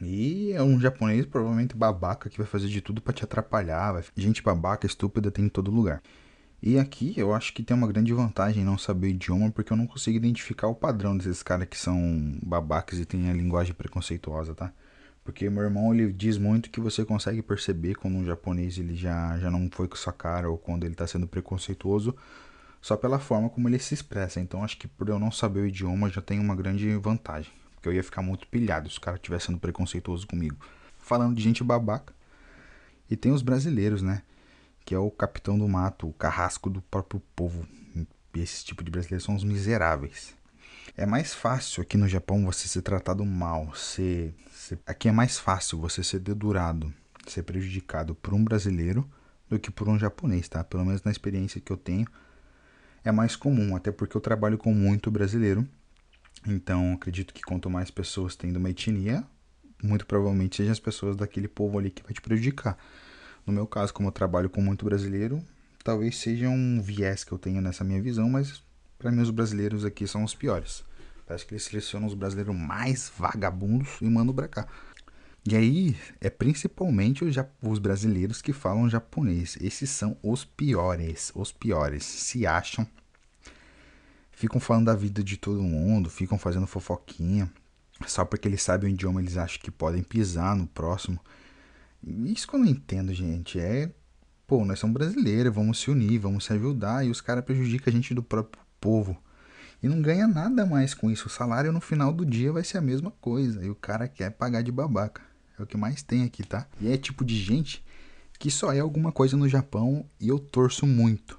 e 0.00 0.52
é 0.52 0.62
um 0.62 0.80
japonês 0.80 1.26
provavelmente 1.26 1.76
babaca 1.76 2.30
que 2.30 2.38
vai 2.38 2.46
fazer 2.46 2.68
de 2.68 2.80
tudo 2.80 3.02
para 3.02 3.12
te 3.12 3.24
atrapalhar. 3.24 3.92
Vai... 3.92 4.04
Gente 4.16 4.42
babaca, 4.42 4.86
estúpida 4.86 5.30
tem 5.30 5.44
em 5.44 5.48
todo 5.48 5.70
lugar. 5.70 6.02
E 6.62 6.78
aqui 6.78 7.14
eu 7.16 7.34
acho 7.34 7.52
que 7.54 7.62
tem 7.62 7.76
uma 7.76 7.86
grande 7.86 8.12
vantagem 8.12 8.64
não 8.64 8.76
saber 8.78 9.08
o 9.08 9.10
idioma, 9.10 9.50
porque 9.50 9.72
eu 9.72 9.76
não 9.76 9.86
consigo 9.86 10.16
identificar 10.16 10.68
o 10.68 10.74
padrão 10.74 11.16
desses 11.16 11.42
caras 11.42 11.66
que 11.68 11.78
são 11.78 12.38
babacas 12.42 12.98
e 12.98 13.04
têm 13.04 13.30
a 13.30 13.32
linguagem 13.32 13.74
preconceituosa, 13.74 14.54
tá? 14.54 14.72
Porque 15.24 15.48
meu 15.50 15.62
irmão 15.62 15.94
ele 15.94 16.12
diz 16.12 16.38
muito 16.38 16.70
que 16.70 16.80
você 16.80 17.04
consegue 17.04 17.42
perceber 17.42 17.94
quando 17.94 18.16
um 18.16 18.24
japonês 18.24 18.78
ele 18.78 18.94
já, 18.94 19.38
já 19.38 19.50
não 19.50 19.68
foi 19.70 19.88
com 19.88 19.96
sua 19.96 20.12
cara 20.12 20.50
ou 20.50 20.58
quando 20.58 20.84
ele 20.84 20.94
está 20.94 21.06
sendo 21.06 21.26
preconceituoso 21.26 22.16
só 22.80 22.96
pela 22.96 23.18
forma 23.18 23.48
como 23.50 23.68
ele 23.68 23.78
se 23.78 23.94
expressa. 23.94 24.40
Então 24.40 24.64
acho 24.64 24.78
que 24.78 24.88
por 24.88 25.08
eu 25.08 25.18
não 25.18 25.30
saber 25.30 25.60
o 25.60 25.66
idioma 25.66 26.10
já 26.10 26.20
tem 26.20 26.38
uma 26.40 26.56
grande 26.56 26.94
vantagem 26.96 27.59
porque 27.80 27.88
eu 27.88 27.94
ia 27.94 28.04
ficar 28.04 28.20
muito 28.20 28.46
pilhado 28.46 28.90
se 28.90 28.98
o 28.98 29.00
cara 29.00 29.16
estivesse 29.16 29.46
sendo 29.46 29.58
preconceituoso 29.58 30.26
comigo. 30.26 30.56
Falando 30.98 31.34
de 31.34 31.42
gente 31.42 31.64
babaca. 31.64 32.12
E 33.10 33.16
tem 33.16 33.32
os 33.32 33.40
brasileiros, 33.40 34.02
né? 34.02 34.22
Que 34.84 34.94
é 34.94 34.98
o 34.98 35.10
capitão 35.10 35.58
do 35.58 35.66
mato, 35.66 36.06
o 36.06 36.12
carrasco 36.12 36.68
do 36.68 36.82
próprio 36.82 37.22
povo. 37.34 37.66
E 38.34 38.40
esse 38.40 38.62
tipo 38.64 38.84
de 38.84 38.90
brasileiros 38.90 39.24
são 39.24 39.34
os 39.34 39.42
miseráveis. 39.42 40.34
É 40.94 41.06
mais 41.06 41.32
fácil 41.32 41.82
aqui 41.82 41.96
no 41.96 42.06
Japão 42.06 42.44
você 42.44 42.68
ser 42.68 42.82
tratado 42.82 43.24
mal, 43.24 43.74
ser, 43.74 44.34
ser, 44.52 44.78
aqui 44.86 45.08
é 45.08 45.12
mais 45.12 45.38
fácil 45.38 45.80
você 45.80 46.04
ser 46.04 46.18
dedurado, 46.18 46.92
ser 47.26 47.44
prejudicado 47.44 48.14
por 48.14 48.34
um 48.34 48.44
brasileiro 48.44 49.08
do 49.48 49.58
que 49.58 49.70
por 49.70 49.88
um 49.88 49.98
japonês, 49.98 50.48
tá? 50.48 50.62
Pelo 50.62 50.84
menos 50.84 51.02
na 51.02 51.10
experiência 51.10 51.60
que 51.60 51.72
eu 51.72 51.76
tenho, 51.76 52.06
é 53.02 53.10
mais 53.10 53.36
comum, 53.36 53.74
até 53.74 53.90
porque 53.90 54.16
eu 54.16 54.20
trabalho 54.20 54.58
com 54.58 54.74
muito 54.74 55.10
brasileiro. 55.10 55.66
Então, 56.46 56.94
acredito 56.94 57.34
que 57.34 57.42
quanto 57.42 57.68
mais 57.68 57.90
pessoas 57.90 58.34
tendo 58.34 58.56
uma 58.56 58.70
etnia, 58.70 59.24
muito 59.82 60.06
provavelmente 60.06 60.56
sejam 60.56 60.72
as 60.72 60.80
pessoas 60.80 61.16
daquele 61.16 61.48
povo 61.48 61.78
ali 61.78 61.90
que 61.90 62.02
vai 62.02 62.12
te 62.12 62.20
prejudicar. 62.20 62.78
No 63.46 63.52
meu 63.52 63.66
caso, 63.66 63.92
como 63.92 64.08
eu 64.08 64.12
trabalho 64.12 64.48
com 64.48 64.60
muito 64.60 64.84
brasileiro, 64.84 65.44
talvez 65.82 66.16
seja 66.18 66.48
um 66.48 66.80
viés 66.80 67.24
que 67.24 67.32
eu 67.32 67.38
tenho 67.38 67.60
nessa 67.60 67.84
minha 67.84 68.00
visão, 68.00 68.28
mas 68.28 68.62
para 68.98 69.10
mim 69.10 69.20
os 69.20 69.30
brasileiros 69.30 69.84
aqui 69.84 70.06
são 70.06 70.24
os 70.24 70.34
piores. 70.34 70.84
Parece 71.26 71.46
que 71.46 71.54
eles 71.54 71.64
selecionam 71.64 72.08
os 72.08 72.14
brasileiros 72.14 72.54
mais 72.54 73.10
vagabundos 73.16 74.00
e 74.00 74.04
mandam 74.04 74.34
pra 74.34 74.48
cá. 74.48 74.66
E 75.48 75.56
aí, 75.56 75.96
é 76.20 76.28
principalmente 76.28 77.24
os, 77.24 77.34
os, 77.62 77.78
brasileiros 77.78 78.42
que 78.42 78.52
falam 78.52 78.90
japonês. 78.90 79.56
Esses 79.60 79.88
são 79.88 80.16
os 80.22 80.44
piores, 80.44 81.32
os 81.34 81.50
piores. 81.50 82.04
Se 82.04 82.46
acham, 82.46 82.86
ficam 84.40 84.58
falando 84.58 84.86
da 84.86 84.94
vida 84.94 85.22
de 85.22 85.36
todo 85.36 85.62
mundo, 85.62 86.08
ficam 86.08 86.38
fazendo 86.38 86.66
fofoquinha. 86.66 87.52
Só 88.06 88.24
porque 88.24 88.48
eles 88.48 88.62
sabem 88.62 88.90
o 88.90 88.94
idioma, 88.94 89.20
eles 89.20 89.36
acham 89.36 89.60
que 89.60 89.70
podem 89.70 90.02
pisar 90.02 90.56
no 90.56 90.66
próximo. 90.66 91.20
Isso 92.02 92.48
que 92.48 92.54
eu 92.54 92.60
não 92.60 92.66
entendo, 92.66 93.12
gente. 93.12 93.60
É, 93.60 93.90
pô, 94.46 94.64
nós 94.64 94.78
somos 94.78 94.94
brasileiros, 94.94 95.54
vamos 95.54 95.78
se 95.78 95.90
unir, 95.90 96.18
vamos 96.18 96.46
se 96.46 96.54
ajudar. 96.54 97.04
E 97.04 97.10
os 97.10 97.20
caras 97.20 97.44
prejudicam 97.44 97.92
a 97.92 97.94
gente 97.94 98.14
do 98.14 98.22
próprio 98.22 98.62
povo. 98.80 99.14
E 99.82 99.88
não 99.88 100.00
ganha 100.00 100.26
nada 100.26 100.64
mais 100.64 100.94
com 100.94 101.10
isso. 101.10 101.26
O 101.26 101.30
salário 101.30 101.70
no 101.70 101.80
final 101.80 102.10
do 102.10 102.24
dia 102.24 102.50
vai 102.50 102.64
ser 102.64 102.78
a 102.78 102.82
mesma 102.82 103.10
coisa. 103.20 103.62
E 103.62 103.68
o 103.68 103.74
cara 103.74 104.08
quer 104.08 104.30
pagar 104.30 104.62
de 104.62 104.72
babaca. 104.72 105.20
É 105.58 105.62
o 105.62 105.66
que 105.66 105.76
mais 105.76 106.02
tem 106.02 106.24
aqui, 106.24 106.42
tá? 106.42 106.66
E 106.80 106.90
é 106.90 106.96
tipo 106.96 107.26
de 107.26 107.36
gente 107.36 107.84
que 108.38 108.50
só 108.50 108.72
é 108.72 108.80
alguma 108.80 109.12
coisa 109.12 109.36
no 109.36 109.46
Japão 109.46 110.06
e 110.18 110.28
eu 110.28 110.38
torço 110.38 110.86
muito. 110.86 111.38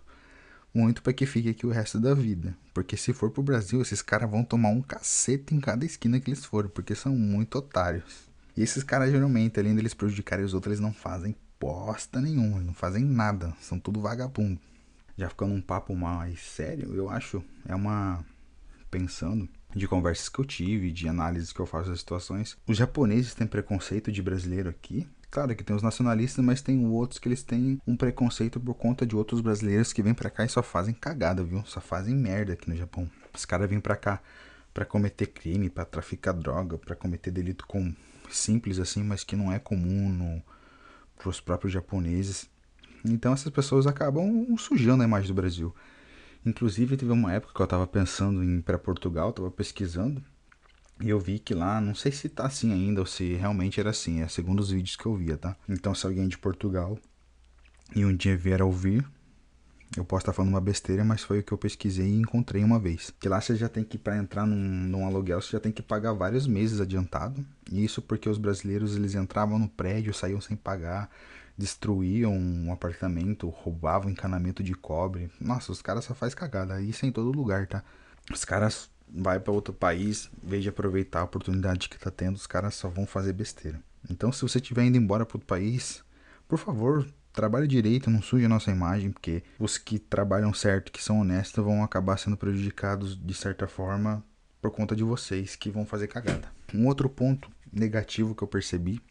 Muito 0.71 1.01
para 1.01 1.13
que 1.13 1.25
fique 1.25 1.49
aqui 1.49 1.65
o 1.65 1.71
resto 1.71 1.99
da 1.99 2.13
vida. 2.13 2.55
Porque 2.73 2.95
se 2.95 3.13
for 3.13 3.31
pro 3.31 3.43
Brasil, 3.43 3.81
esses 3.81 4.01
caras 4.01 4.29
vão 4.29 4.43
tomar 4.43 4.69
um 4.69 4.81
cacete 4.81 5.53
em 5.53 5.59
cada 5.59 5.85
esquina 5.85 6.19
que 6.19 6.29
eles 6.29 6.45
forem, 6.45 6.69
porque 6.69 6.95
são 6.95 7.13
muito 7.13 7.57
otários. 7.57 8.29
E 8.55 8.61
esses 8.61 8.83
caras 8.83 9.11
geralmente, 9.11 9.59
além 9.59 9.75
deles 9.75 9.93
prejudicarem 9.93 10.45
os 10.45 10.53
outros, 10.53 10.71
eles 10.71 10.79
não 10.79 10.93
fazem 10.93 11.35
bosta 11.59 12.19
nenhuma, 12.19 12.59
não 12.61 12.73
fazem 12.73 13.03
nada, 13.03 13.53
são 13.61 13.79
tudo 13.79 14.01
vagabundo. 14.01 14.59
Já 15.17 15.29
ficando 15.29 15.53
um 15.53 15.61
papo 15.61 15.95
mais 15.95 16.41
sério, 16.41 16.95
eu 16.95 17.09
acho, 17.09 17.43
é 17.67 17.75
uma 17.75 18.25
pensando 18.89 19.47
de 19.75 19.87
conversas 19.87 20.27
que 20.27 20.39
eu 20.39 20.45
tive, 20.45 20.91
de 20.91 21.07
análises 21.07 21.53
que 21.53 21.59
eu 21.59 21.65
faço 21.65 21.89
das 21.89 21.99
situações. 21.99 22.57
Os 22.67 22.77
japoneses 22.77 23.33
têm 23.33 23.47
preconceito 23.47 24.11
de 24.11 24.21
brasileiro 24.21 24.69
aqui. 24.69 25.07
Claro 25.31 25.55
que 25.55 25.63
tem 25.63 25.73
os 25.73 25.81
nacionalistas, 25.81 26.43
mas 26.43 26.61
tem 26.61 26.85
outros 26.85 27.17
que 27.17 27.29
eles 27.29 27.41
têm 27.41 27.81
um 27.87 27.95
preconceito 27.95 28.59
por 28.59 28.73
conta 28.73 29.05
de 29.05 29.15
outros 29.15 29.39
brasileiros 29.39 29.93
que 29.93 30.03
vêm 30.03 30.13
para 30.13 30.29
cá 30.29 30.43
e 30.43 30.49
só 30.49 30.61
fazem 30.61 30.93
cagada, 30.93 31.41
viu? 31.41 31.63
Só 31.65 31.79
fazem 31.79 32.13
merda 32.13 32.51
aqui 32.51 32.69
no 32.69 32.75
Japão. 32.75 33.09
Os 33.33 33.45
caras 33.45 33.69
vêm 33.69 33.79
para 33.79 33.95
cá 33.95 34.21
para 34.73 34.83
cometer 34.83 35.27
crime, 35.27 35.69
para 35.69 35.85
traficar 35.85 36.33
droga, 36.33 36.77
para 36.77 36.97
cometer 36.97 37.31
delito 37.31 37.65
com 37.65 37.93
simples 38.29 38.77
assim, 38.77 39.03
mas 39.03 39.23
que 39.23 39.37
não 39.37 39.51
é 39.51 39.57
comum 39.57 40.09
no 40.09 40.43
próprios 41.39 41.71
japoneses. 41.71 42.49
Então 43.05 43.31
essas 43.31 43.51
pessoas 43.53 43.87
acabam 43.87 44.53
sujando 44.57 45.01
a 45.01 45.05
imagem 45.05 45.29
do 45.29 45.33
Brasil. 45.33 45.73
Inclusive, 46.45 46.97
teve 46.97 47.11
uma 47.11 47.31
época 47.31 47.53
que 47.53 47.61
eu 47.61 47.63
estava 47.63 47.87
pensando 47.87 48.43
em 48.43 48.57
ir 48.57 48.61
para 48.63 48.77
Portugal, 48.77 49.29
estava 49.29 49.49
pesquisando, 49.49 50.21
e 51.01 51.09
eu 51.09 51.19
vi 51.19 51.39
que 51.39 51.53
lá, 51.53 51.81
não 51.81 51.95
sei 51.95 52.11
se 52.11 52.29
tá 52.29 52.45
assim 52.45 52.71
ainda 52.71 53.01
ou 53.01 53.05
se 53.05 53.33
realmente 53.33 53.79
era 53.79 53.89
assim, 53.89 54.21
é 54.21 54.27
segundo 54.27 54.59
os 54.59 54.71
vídeos 54.71 54.95
que 54.95 55.05
eu 55.05 55.15
via, 55.15 55.37
tá? 55.37 55.55
Então, 55.67 55.95
se 55.95 56.05
alguém 56.05 56.27
de 56.27 56.37
Portugal 56.37 56.97
e 57.95 58.05
um 58.05 58.15
dia 58.15 58.37
vier 58.37 58.61
a 58.61 58.65
ouvir, 58.65 59.05
eu 59.97 60.05
posso 60.05 60.21
estar 60.21 60.33
falando 60.33 60.51
uma 60.51 60.61
besteira, 60.61 61.03
mas 61.03 61.21
foi 61.21 61.39
o 61.39 61.43
que 61.43 61.51
eu 61.51 61.57
pesquisei 61.57 62.07
e 62.07 62.15
encontrei 62.15 62.63
uma 62.63 62.79
vez. 62.79 63.13
Que 63.19 63.27
lá 63.27 63.41
você 63.41 63.55
já 63.57 63.67
tem 63.67 63.83
que, 63.83 63.97
para 63.97 64.17
entrar 64.17 64.45
num, 64.45 64.55
num 64.55 65.05
aluguel, 65.05 65.41
você 65.41 65.51
já 65.51 65.59
tem 65.59 65.71
que 65.71 65.81
pagar 65.81 66.13
vários 66.13 66.47
meses 66.47 66.79
adiantado. 66.79 67.45
E 67.69 67.83
isso 67.83 68.01
porque 68.01 68.29
os 68.29 68.37
brasileiros, 68.37 68.95
eles 68.95 69.15
entravam 69.15 69.59
no 69.59 69.67
prédio, 69.67 70.13
saíam 70.13 70.39
sem 70.39 70.55
pagar, 70.55 71.09
destruíam 71.57 72.33
um 72.33 72.71
apartamento, 72.71 73.49
roubavam 73.49 74.09
encanamento 74.09 74.63
de 74.63 74.73
cobre. 74.73 75.29
Nossa, 75.41 75.73
os 75.73 75.81
caras 75.81 76.05
só 76.05 76.15
faz 76.15 76.33
cagada. 76.33 76.81
Isso 76.81 77.05
é 77.05 77.09
em 77.09 77.11
todo 77.11 77.29
lugar, 77.29 77.67
tá? 77.67 77.83
Os 78.31 78.45
caras 78.45 78.89
vai 79.13 79.39
para 79.39 79.51
outro 79.51 79.73
país, 79.73 80.29
veja 80.41 80.69
aproveitar 80.69 81.21
a 81.21 81.25
oportunidade 81.25 81.89
que 81.89 81.99
tá 81.99 82.09
tendo, 82.09 82.35
os 82.35 82.47
caras 82.47 82.75
só 82.75 82.89
vão 82.89 83.05
fazer 83.05 83.33
besteira. 83.33 83.81
Então, 84.09 84.31
se 84.31 84.41
você 84.41 84.57
estiver 84.57 84.83
indo 84.83 84.97
embora 84.97 85.25
para 85.25 85.35
outro 85.35 85.47
país, 85.47 86.03
por 86.47 86.57
favor, 86.57 87.07
trabalhe 87.33 87.67
direito, 87.67 88.09
não 88.09 88.21
suje 88.21 88.45
a 88.45 88.49
nossa 88.49 88.71
imagem, 88.71 89.11
porque 89.11 89.43
os 89.59 89.77
que 89.77 89.99
trabalham 89.99 90.53
certo, 90.53 90.91
que 90.91 91.03
são 91.03 91.19
honestos, 91.19 91.63
vão 91.63 91.83
acabar 91.83 92.17
sendo 92.17 92.37
prejudicados 92.37 93.15
de 93.15 93.33
certa 93.33 93.67
forma 93.67 94.23
por 94.61 94.71
conta 94.71 94.95
de 94.95 95.03
vocês 95.03 95.55
que 95.55 95.69
vão 95.69 95.85
fazer 95.85 96.07
cagada. 96.07 96.49
Um 96.73 96.87
outro 96.87 97.09
ponto 97.09 97.49
negativo 97.71 98.35
que 98.35 98.43
eu 98.43 98.47
percebi 98.47 99.01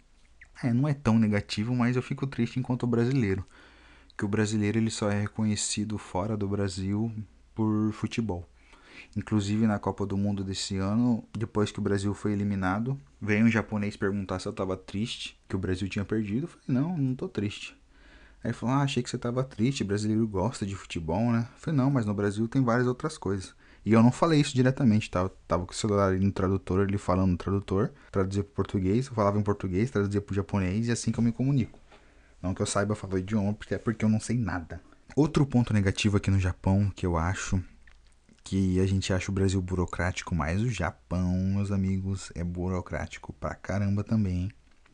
é, 0.62 0.72
não 0.72 0.88
é 0.88 0.94
tão 0.94 1.18
negativo, 1.18 1.74
mas 1.74 1.96
eu 1.96 2.02
fico 2.02 2.26
triste 2.26 2.58
enquanto 2.58 2.86
brasileiro. 2.86 3.44
Que 4.16 4.24
o 4.24 4.28
brasileiro 4.28 4.78
ele 4.78 4.90
só 4.90 5.10
é 5.10 5.22
reconhecido 5.22 5.96
fora 5.96 6.36
do 6.36 6.46
Brasil 6.46 7.12
por 7.54 7.92
futebol. 7.92 8.46
Inclusive 9.16 9.66
na 9.66 9.78
Copa 9.78 10.06
do 10.06 10.16
Mundo 10.16 10.44
desse 10.44 10.76
ano, 10.76 11.24
depois 11.36 11.70
que 11.70 11.78
o 11.78 11.82
Brasil 11.82 12.12
foi 12.14 12.32
eliminado, 12.32 12.98
veio 13.20 13.44
um 13.44 13.50
japonês 13.50 13.96
perguntar 13.96 14.38
se 14.38 14.46
eu 14.46 14.52
tava 14.52 14.76
triste, 14.76 15.38
que 15.48 15.56
o 15.56 15.58
Brasil 15.58 15.88
tinha 15.88 16.04
perdido. 16.04 16.44
Eu 16.44 16.48
falei, 16.48 16.82
não, 16.82 16.96
não 16.96 17.14
tô 17.14 17.28
triste. 17.28 17.76
Aí 18.42 18.52
falou, 18.52 18.76
ah, 18.76 18.82
achei 18.82 19.02
que 19.02 19.10
você 19.10 19.18
tava 19.18 19.44
triste, 19.44 19.84
brasileiro 19.84 20.26
gosta 20.26 20.64
de 20.64 20.74
futebol, 20.74 21.30
né? 21.30 21.46
Eu 21.52 21.58
falei, 21.58 21.76
não, 21.76 21.90
mas 21.90 22.06
no 22.06 22.14
Brasil 22.14 22.48
tem 22.48 22.62
várias 22.62 22.86
outras 22.86 23.18
coisas. 23.18 23.54
E 23.84 23.92
eu 23.92 24.02
não 24.02 24.12
falei 24.12 24.40
isso 24.40 24.54
diretamente, 24.54 25.10
tá? 25.10 25.20
Eu 25.20 25.28
tava 25.46 25.64
com 25.66 25.72
o 25.72 25.76
celular 25.76 26.08
ali 26.08 26.24
no 26.24 26.32
tradutor, 26.32 26.86
ele 26.86 26.98
falando 26.98 27.30
no 27.30 27.36
tradutor, 27.36 27.92
traduzia 28.10 28.42
pro 28.42 28.54
português, 28.54 29.06
eu 29.06 29.14
falava 29.14 29.38
em 29.38 29.42
português, 29.42 29.90
traduzia 29.90 30.20
pro 30.20 30.34
japonês 30.34 30.86
e 30.86 30.90
é 30.90 30.92
assim 30.92 31.10
que 31.12 31.18
eu 31.18 31.24
me 31.24 31.32
comunico. 31.32 31.78
Não 32.42 32.54
que 32.54 32.62
eu 32.62 32.66
saiba 32.66 32.94
falar 32.94 33.14
o 33.14 33.18
idioma, 33.18 33.52
porque 33.52 33.74
é 33.74 33.78
porque 33.78 34.04
eu 34.04 34.08
não 34.08 34.20
sei 34.20 34.38
nada. 34.38 34.80
Outro 35.16 35.44
ponto 35.44 35.72
negativo 35.72 36.16
aqui 36.16 36.30
no 36.30 36.38
Japão 36.38 36.90
que 36.94 37.04
eu 37.04 37.16
acho 37.16 37.62
que 38.42 38.80
a 38.80 38.86
gente 38.86 39.12
acha 39.12 39.30
o 39.30 39.34
Brasil 39.34 39.60
burocrático, 39.60 40.34
mas 40.34 40.60
o 40.62 40.68
Japão, 40.68 41.32
meus 41.54 41.70
amigos, 41.70 42.32
é 42.34 42.42
burocrático 42.42 43.32
pra 43.34 43.54
caramba 43.54 44.02
também. 44.02 44.50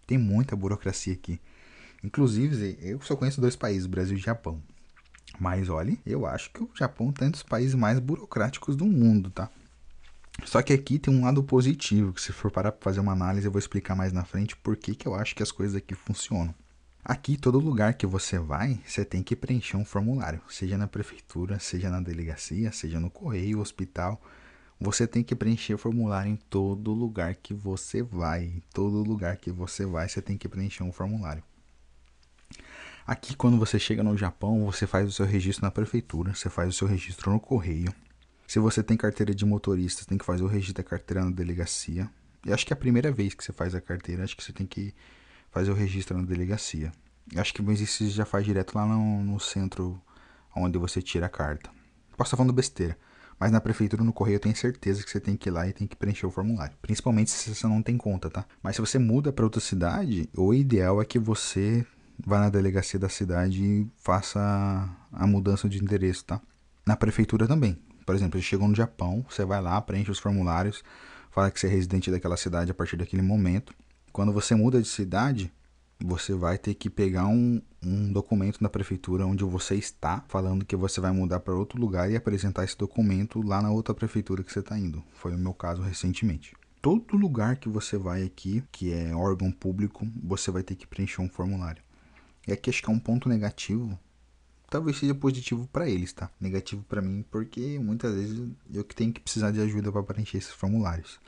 Tem 0.07 0.19
muita 0.19 0.55
burocracia 0.55 1.15
aqui. 1.15 1.41
Inclusive, 2.03 2.79
eu 2.81 3.01
só 3.01 3.17
conheço 3.17 3.41
dois 3.41 3.57
países, 3.57 3.87
Brasil 3.87 4.17
e 4.17 4.21
Japão. 4.21 4.63
Mas 5.39 5.69
olhe, 5.69 6.01
eu 6.07 6.27
acho 6.27 6.51
que 6.51 6.63
o 6.63 6.71
Japão 6.75 7.13
tá 7.13 7.27
um 7.27 7.31
dos 7.31 7.43
países 7.43 7.75
mais 7.75 7.99
burocráticos 7.99 8.77
do 8.77 8.87
mundo, 8.87 9.31
tá? 9.31 9.51
Só 10.45 10.63
que 10.63 10.73
aqui 10.73 10.99
tem 10.99 11.15
um 11.15 11.25
lado 11.25 11.43
positivo, 11.43 12.13
que 12.13 12.21
se 12.21 12.33
for 12.33 12.51
parar 12.51 12.73
para 12.73 12.85
fazer 12.85 13.01
uma 13.01 13.13
análise, 13.13 13.47
eu 13.47 13.53
vou 13.53 13.59
explicar 13.59 13.95
mais 13.95 14.13
na 14.13 14.25
frente 14.25 14.57
por 14.57 14.77
que, 14.77 14.95
que 14.95 15.07
eu 15.07 15.15
acho 15.15 15.35
que 15.35 15.43
as 15.43 15.51
coisas 15.51 15.75
aqui 15.75 15.95
funcionam. 15.95 16.55
Aqui, 17.09 17.37
todo 17.37 17.61
lugar 17.61 17.95
que 17.95 18.05
você 18.05 18.37
vai, 18.37 18.81
você 18.85 19.05
tem 19.05 19.23
que 19.23 19.37
preencher 19.37 19.77
um 19.77 19.85
formulário, 19.85 20.43
seja 20.49 20.77
na 20.77 20.89
prefeitura, 20.89 21.57
seja 21.61 21.89
na 21.89 22.01
delegacia, 22.01 22.73
seja 22.73 22.99
no 22.99 23.09
correio, 23.09 23.61
hospital. 23.61 24.21
Você 24.81 25.07
tem 25.07 25.23
que 25.23 25.37
preencher 25.37 25.77
formulário 25.77 26.33
em 26.33 26.35
todo 26.35 26.93
lugar 26.93 27.37
que 27.37 27.55
você 27.55 28.03
vai. 28.03 28.47
Em 28.47 28.63
todo 28.75 29.05
lugar 29.05 29.37
que 29.37 29.53
você 29.53 29.87
vai, 29.87 30.09
você 30.09 30.21
tem 30.21 30.37
que 30.37 30.49
preencher 30.49 30.83
um 30.83 30.91
formulário. 30.91 31.45
Aqui, 33.07 33.37
quando 33.37 33.57
você 33.57 33.79
chega 33.79 34.03
no 34.03 34.19
Japão, 34.19 34.65
você 34.65 34.85
faz 34.85 35.09
o 35.09 35.13
seu 35.13 35.27
registro 35.27 35.65
na 35.65 35.71
prefeitura, 35.71 36.35
você 36.35 36.51
faz 36.51 36.71
o 36.71 36.77
seu 36.77 36.89
registro 36.89 37.31
no 37.31 37.39
correio. 37.39 37.95
Se 38.49 38.59
você 38.59 38.83
tem 38.83 38.97
carteira 38.97 39.33
de 39.33 39.47
motorista, 39.47 40.03
você 40.03 40.09
tem 40.09 40.19
que 40.19 40.25
fazer 40.25 40.43
o 40.43 40.49
registro 40.49 40.83
da 40.83 40.91
carteira 40.91 41.25
na 41.25 41.31
delegacia. 41.31 42.11
E 42.45 42.53
acho 42.53 42.67
que 42.67 42.73
é 42.73 42.75
a 42.75 42.77
primeira 42.77 43.13
vez 43.13 43.33
que 43.33 43.45
você 43.45 43.53
faz 43.53 43.77
a 43.77 43.81
carteira, 43.81 44.25
acho 44.25 44.37
que 44.37 44.43
você 44.43 44.53
tem 44.53 44.67
que 44.67 44.93
fazer 45.51 45.71
o 45.71 45.75
registro 45.75 46.17
na 46.17 46.25
delegacia. 46.25 46.93
Acho 47.37 47.53
que 47.55 47.63
mas 47.63 47.81
isso 47.81 48.09
já 48.09 48.25
faz 48.25 48.45
direto 48.45 48.75
lá 48.75 48.87
no, 48.87 49.23
no 49.23 49.41
centro 49.41 50.01
onde 50.55 50.79
você 50.79 51.03
tira 51.03 51.27
a 51.27 51.29
carta. 51.29 51.71
Posso 52.17 52.29
estar 52.29 52.37
falando 52.37 52.53
besteira. 52.53 52.97
Mas 53.39 53.53
na 53.53 53.61
prefeitura, 53.61 54.03
no 54.03 54.13
correio, 54.13 54.37
eu 54.37 54.41
tenho 54.41 54.57
certeza 54.57 55.05
que 55.05 55.11
você 55.11 55.21
tem 55.21 55.37
que 55.37 55.51
ir 55.51 55.53
lá 55.53 55.69
e 55.69 55.73
tem 55.73 55.87
que 55.87 55.95
preencher 55.95 56.27
o 56.27 56.31
formulário. 56.31 56.75
Principalmente 56.81 57.31
se 57.31 57.55
você 57.55 57.67
não 57.67 57.83
tem 57.83 57.97
conta, 57.99 58.31
tá? 58.31 58.47
Mas 58.63 58.77
se 58.77 58.81
você 58.81 58.99
muda 58.99 59.31
para 59.31 59.45
outra 59.45 59.61
cidade, 59.61 60.29
o 60.35 60.55
ideal 60.55 61.03
é 61.03 61.05
que 61.05 61.19
você 61.19 61.85
vá 62.19 62.41
na 62.41 62.49
delegacia 62.49 62.99
da 62.99 63.11
cidade 63.11 63.63
e 63.63 63.87
faça 63.99 64.89
a 65.13 65.27
mudança 65.27 65.69
de 65.69 65.83
endereço, 65.83 66.25
tá? 66.25 66.41
Na 66.87 66.97
prefeitura 66.97 67.47
também. 67.47 67.79
Por 68.07 68.15
exemplo, 68.15 68.41
você 68.41 68.47
chegou 68.47 68.69
no 68.69 68.75
Japão, 68.75 69.27
você 69.29 69.45
vai 69.45 69.61
lá, 69.61 69.81
preenche 69.83 70.11
os 70.11 70.19
formulários, 70.19 70.83
fala 71.31 71.51
que 71.51 71.61
você 71.61 71.67
é 71.67 71.71
residente 71.71 72.11
daquela 72.11 72.37
cidade 72.37 72.71
a 72.71 72.75
partir 72.75 72.97
daquele 72.97 73.23
momento. 73.23 73.75
Quando 74.17 74.33
você 74.33 74.55
muda 74.55 74.81
de 74.81 74.89
cidade, 74.89 75.53
você 76.03 76.33
vai 76.33 76.57
ter 76.57 76.73
que 76.73 76.89
pegar 76.89 77.27
um, 77.27 77.61
um 77.85 78.11
documento 78.11 78.59
da 78.59 78.67
prefeitura 78.71 79.27
onde 79.27 79.45
você 79.45 79.75
está, 79.75 80.25
falando 80.27 80.65
que 80.65 80.75
você 80.75 81.03
vai 81.03 81.13
mudar 81.13 81.41
para 81.41 81.55
outro 81.55 81.79
lugar 81.79 82.11
e 82.11 82.17
apresentar 82.17 82.65
esse 82.65 82.79
documento 82.79 83.43
lá 83.43 83.61
na 83.61 83.71
outra 83.71 83.93
prefeitura 83.93 84.43
que 84.43 84.51
você 84.51 84.61
está 84.61 84.79
indo. 84.79 85.05
Foi 85.13 85.35
o 85.35 85.39
meu 85.39 85.53
caso 85.53 85.83
recentemente. 85.83 86.57
Todo 86.81 87.15
lugar 87.15 87.57
que 87.57 87.69
você 87.69 87.99
vai 87.99 88.23
aqui, 88.23 88.65
que 88.73 88.91
é 88.91 89.15
órgão 89.15 89.53
público, 89.53 90.09
você 90.25 90.51
vai 90.51 90.63
ter 90.63 90.77
que 90.77 90.87
preencher 90.87 91.21
um 91.21 91.29
formulário. 91.29 91.83
E 92.49 92.53
aqui 92.53 92.71
acho 92.71 92.83
que 92.83 92.89
é 92.89 92.95
um 92.95 92.99
ponto 92.99 93.29
negativo. 93.29 93.99
Talvez 94.71 94.97
seja 94.97 95.15
positivo 95.15 95.69
para 95.71 95.91
eles, 95.91 96.15
tá? 96.15 96.31
Negativo 96.41 96.83
para 96.89 97.03
mim, 97.03 97.23
porque 97.31 97.79
muitas 97.79 98.15
vezes 98.15 98.49
eu 98.73 98.83
que 98.83 98.97
tenho 98.97 99.13
que 99.13 99.21
precisar 99.21 99.51
de 99.51 99.61
ajuda 99.61 99.93
para 99.93 100.03
preencher 100.03 100.39
esses 100.39 100.55
formulários. 100.55 101.21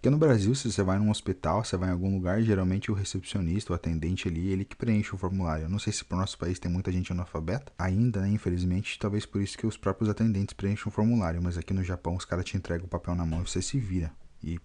Porque 0.00 0.08
no 0.08 0.16
Brasil, 0.16 0.54
se 0.54 0.72
você 0.72 0.82
vai 0.82 0.98
num 0.98 1.10
hospital, 1.10 1.62
você 1.62 1.76
vai 1.76 1.90
em 1.90 1.92
algum 1.92 2.14
lugar, 2.14 2.40
geralmente 2.40 2.90
o 2.90 2.94
recepcionista, 2.94 3.70
o 3.70 3.76
atendente 3.76 4.26
ali, 4.26 4.48
ele 4.48 4.64
que 4.64 4.74
preenche 4.74 5.14
o 5.14 5.18
formulário. 5.18 5.64
Eu 5.64 5.68
não 5.68 5.78
sei 5.78 5.92
se 5.92 6.02
pro 6.02 6.16
nosso 6.16 6.38
país 6.38 6.58
tem 6.58 6.72
muita 6.72 6.90
gente 6.90 7.12
analfabeta, 7.12 7.70
ainda, 7.78 8.22
né, 8.22 8.30
infelizmente, 8.30 8.98
talvez 8.98 9.26
por 9.26 9.42
isso 9.42 9.58
que 9.58 9.66
os 9.66 9.76
próprios 9.76 10.08
atendentes 10.08 10.54
preenchem 10.54 10.88
o 10.88 10.90
formulário, 10.90 11.42
mas 11.42 11.58
aqui 11.58 11.74
no 11.74 11.84
Japão 11.84 12.16
os 12.16 12.24
caras 12.24 12.46
te 12.46 12.56
entregam 12.56 12.86
o 12.86 12.88
papel 12.88 13.14
na 13.14 13.26
mão 13.26 13.42
e 13.42 13.46
você 13.46 13.60
se 13.60 13.78
vira. 13.78 14.10
E 14.42 14.58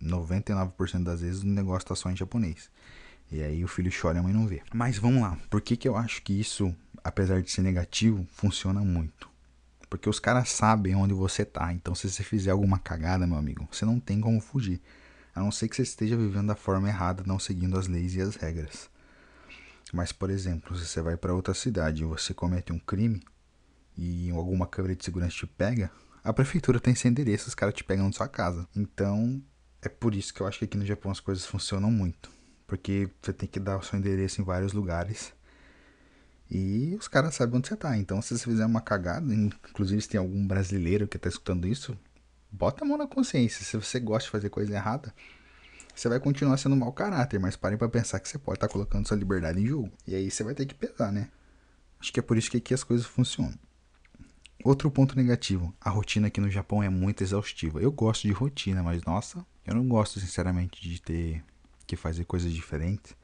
99% 0.00 1.02
das 1.02 1.22
vezes 1.22 1.42
o 1.42 1.48
negócio 1.48 1.88
tá 1.88 1.96
só 1.96 2.08
em 2.08 2.16
japonês. 2.16 2.70
E 3.32 3.42
aí 3.42 3.64
o 3.64 3.68
filho 3.68 3.90
chora 3.90 4.18
e 4.18 4.20
a 4.20 4.22
mãe 4.22 4.32
não 4.32 4.46
vê. 4.46 4.62
Mas 4.72 4.96
vamos 4.96 5.20
lá, 5.20 5.36
por 5.50 5.60
que 5.60 5.76
que 5.76 5.88
eu 5.88 5.96
acho 5.96 6.22
que 6.22 6.38
isso, 6.38 6.72
apesar 7.02 7.42
de 7.42 7.50
ser 7.50 7.62
negativo, 7.62 8.24
funciona 8.30 8.80
muito? 8.80 9.27
Porque 9.88 10.08
os 10.08 10.18
caras 10.18 10.50
sabem 10.50 10.94
onde 10.94 11.14
você 11.14 11.44
tá. 11.44 11.72
Então, 11.72 11.94
se 11.94 12.08
você 12.08 12.22
fizer 12.22 12.50
alguma 12.50 12.78
cagada, 12.78 13.26
meu 13.26 13.38
amigo, 13.38 13.66
você 13.70 13.84
não 13.84 13.98
tem 13.98 14.20
como 14.20 14.40
fugir. 14.40 14.80
A 15.34 15.40
não 15.40 15.50
ser 15.50 15.68
que 15.68 15.76
você 15.76 15.82
esteja 15.82 16.16
vivendo 16.16 16.48
da 16.48 16.54
forma 16.54 16.88
errada, 16.88 17.22
não 17.26 17.38
seguindo 17.38 17.78
as 17.78 17.86
leis 17.86 18.14
e 18.14 18.20
as 18.20 18.36
regras. 18.36 18.90
Mas, 19.92 20.12
por 20.12 20.30
exemplo, 20.30 20.76
se 20.76 20.86
você 20.86 21.00
vai 21.00 21.16
para 21.16 21.34
outra 21.34 21.54
cidade 21.54 22.02
e 22.02 22.06
você 22.06 22.34
comete 22.34 22.72
um 22.72 22.78
crime 22.78 23.22
e 23.96 24.30
alguma 24.30 24.66
câmera 24.66 24.94
de 24.94 25.04
segurança 25.04 25.36
te 25.36 25.46
pega, 25.46 25.90
a 26.22 26.32
prefeitura 26.32 26.78
tem 26.78 26.94
seu 26.94 27.10
endereço, 27.10 27.48
os 27.48 27.54
caras 27.54 27.74
te 27.74 27.82
pegam 27.82 28.06
na 28.06 28.12
sua 28.12 28.28
casa. 28.28 28.68
Então, 28.76 29.42
é 29.80 29.88
por 29.88 30.14
isso 30.14 30.34
que 30.34 30.40
eu 30.40 30.46
acho 30.46 30.58
que 30.58 30.66
aqui 30.66 30.76
no 30.76 30.84
Japão 30.84 31.10
as 31.10 31.20
coisas 31.20 31.46
funcionam 31.46 31.90
muito. 31.90 32.30
Porque 32.66 33.08
você 33.22 33.32
tem 33.32 33.48
que 33.48 33.58
dar 33.58 33.78
o 33.78 33.82
seu 33.82 33.98
endereço 33.98 34.42
em 34.42 34.44
vários 34.44 34.74
lugares 34.74 35.32
e 36.50 36.96
os 36.98 37.08
caras 37.08 37.34
sabem 37.34 37.58
onde 37.58 37.68
você 37.68 37.76
tá. 37.76 37.96
Então, 37.96 38.22
se 38.22 38.36
você 38.36 38.44
fizer 38.44 38.64
uma 38.64 38.80
cagada, 38.80 39.32
inclusive 39.34 40.00
se 40.00 40.08
tem 40.08 40.18
algum 40.18 40.46
brasileiro 40.46 41.06
que 41.06 41.18
tá 41.18 41.28
escutando 41.28 41.68
isso, 41.68 41.96
bota 42.50 42.84
a 42.84 42.88
mão 42.88 42.96
na 42.96 43.06
consciência. 43.06 43.64
Se 43.64 43.76
você 43.76 44.00
gosta 44.00 44.24
de 44.24 44.30
fazer 44.30 44.48
coisa 44.48 44.72
errada, 44.72 45.14
você 45.94 46.08
vai 46.08 46.18
continuar 46.18 46.56
sendo 46.56 46.76
mau 46.76 46.92
caráter, 46.92 47.38
mas 47.38 47.56
parem 47.56 47.76
para 47.76 47.88
pensar 47.88 48.20
que 48.20 48.28
você 48.28 48.38
pode 48.38 48.56
estar 48.56 48.68
tá 48.68 48.72
colocando 48.72 49.06
sua 49.06 49.16
liberdade 49.16 49.60
em 49.60 49.66
jogo. 49.66 49.90
E 50.06 50.14
aí 50.14 50.30
você 50.30 50.42
vai 50.42 50.54
ter 50.54 50.64
que 50.64 50.74
pesar, 50.74 51.12
né? 51.12 51.28
Acho 52.00 52.12
que 52.12 52.20
é 52.20 52.22
por 52.22 52.38
isso 52.38 52.50
que 52.50 52.56
aqui 52.56 52.72
as 52.72 52.84
coisas 52.84 53.06
funcionam. 53.06 53.58
Outro 54.64 54.90
ponto 54.90 55.16
negativo, 55.16 55.74
a 55.80 55.90
rotina 55.90 56.28
aqui 56.28 56.40
no 56.40 56.50
Japão 56.50 56.82
é 56.82 56.88
muito 56.88 57.22
exaustiva. 57.22 57.80
Eu 57.80 57.92
gosto 57.92 58.26
de 58.26 58.32
rotina, 58.32 58.82
mas 58.82 59.04
nossa, 59.04 59.44
eu 59.66 59.74
não 59.74 59.86
gosto 59.86 60.18
sinceramente 60.18 60.80
de 60.80 61.00
ter 61.00 61.44
que 61.86 61.94
fazer 61.94 62.24
coisas 62.24 62.52
diferentes 62.52 63.14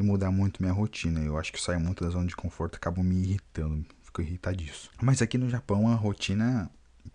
e 0.00 0.06
mudar 0.06 0.30
muito 0.30 0.62
minha 0.62 0.72
rotina. 0.72 1.20
Eu 1.20 1.38
acho 1.38 1.52
que 1.52 1.60
sair 1.60 1.78
muito 1.78 2.04
da 2.04 2.10
zona 2.10 2.26
de 2.26 2.36
conforto 2.36 2.76
acaba 2.76 3.02
me 3.02 3.16
irritando, 3.16 3.84
fico 4.02 4.22
irritadíssimo. 4.22 4.92
Mas 5.00 5.22
aqui 5.22 5.38
no 5.38 5.48
Japão 5.48 5.88
a 5.88 5.94
rotina, 5.94 6.70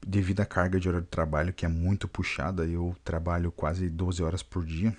devido 0.06 0.42
à 0.42 0.46
carga 0.46 0.80
de 0.80 0.88
hora 0.88 1.02
de 1.02 1.08
trabalho 1.08 1.54
que 1.54 1.66
é 1.66 1.70
muito 1.70 2.08
puxada, 2.08 2.66
eu 2.66 2.96
trabalho 3.04 3.52
quase 3.52 3.90
12 3.90 4.24
horas 4.24 4.44
por 4.44 4.66
dia, 4.66 4.96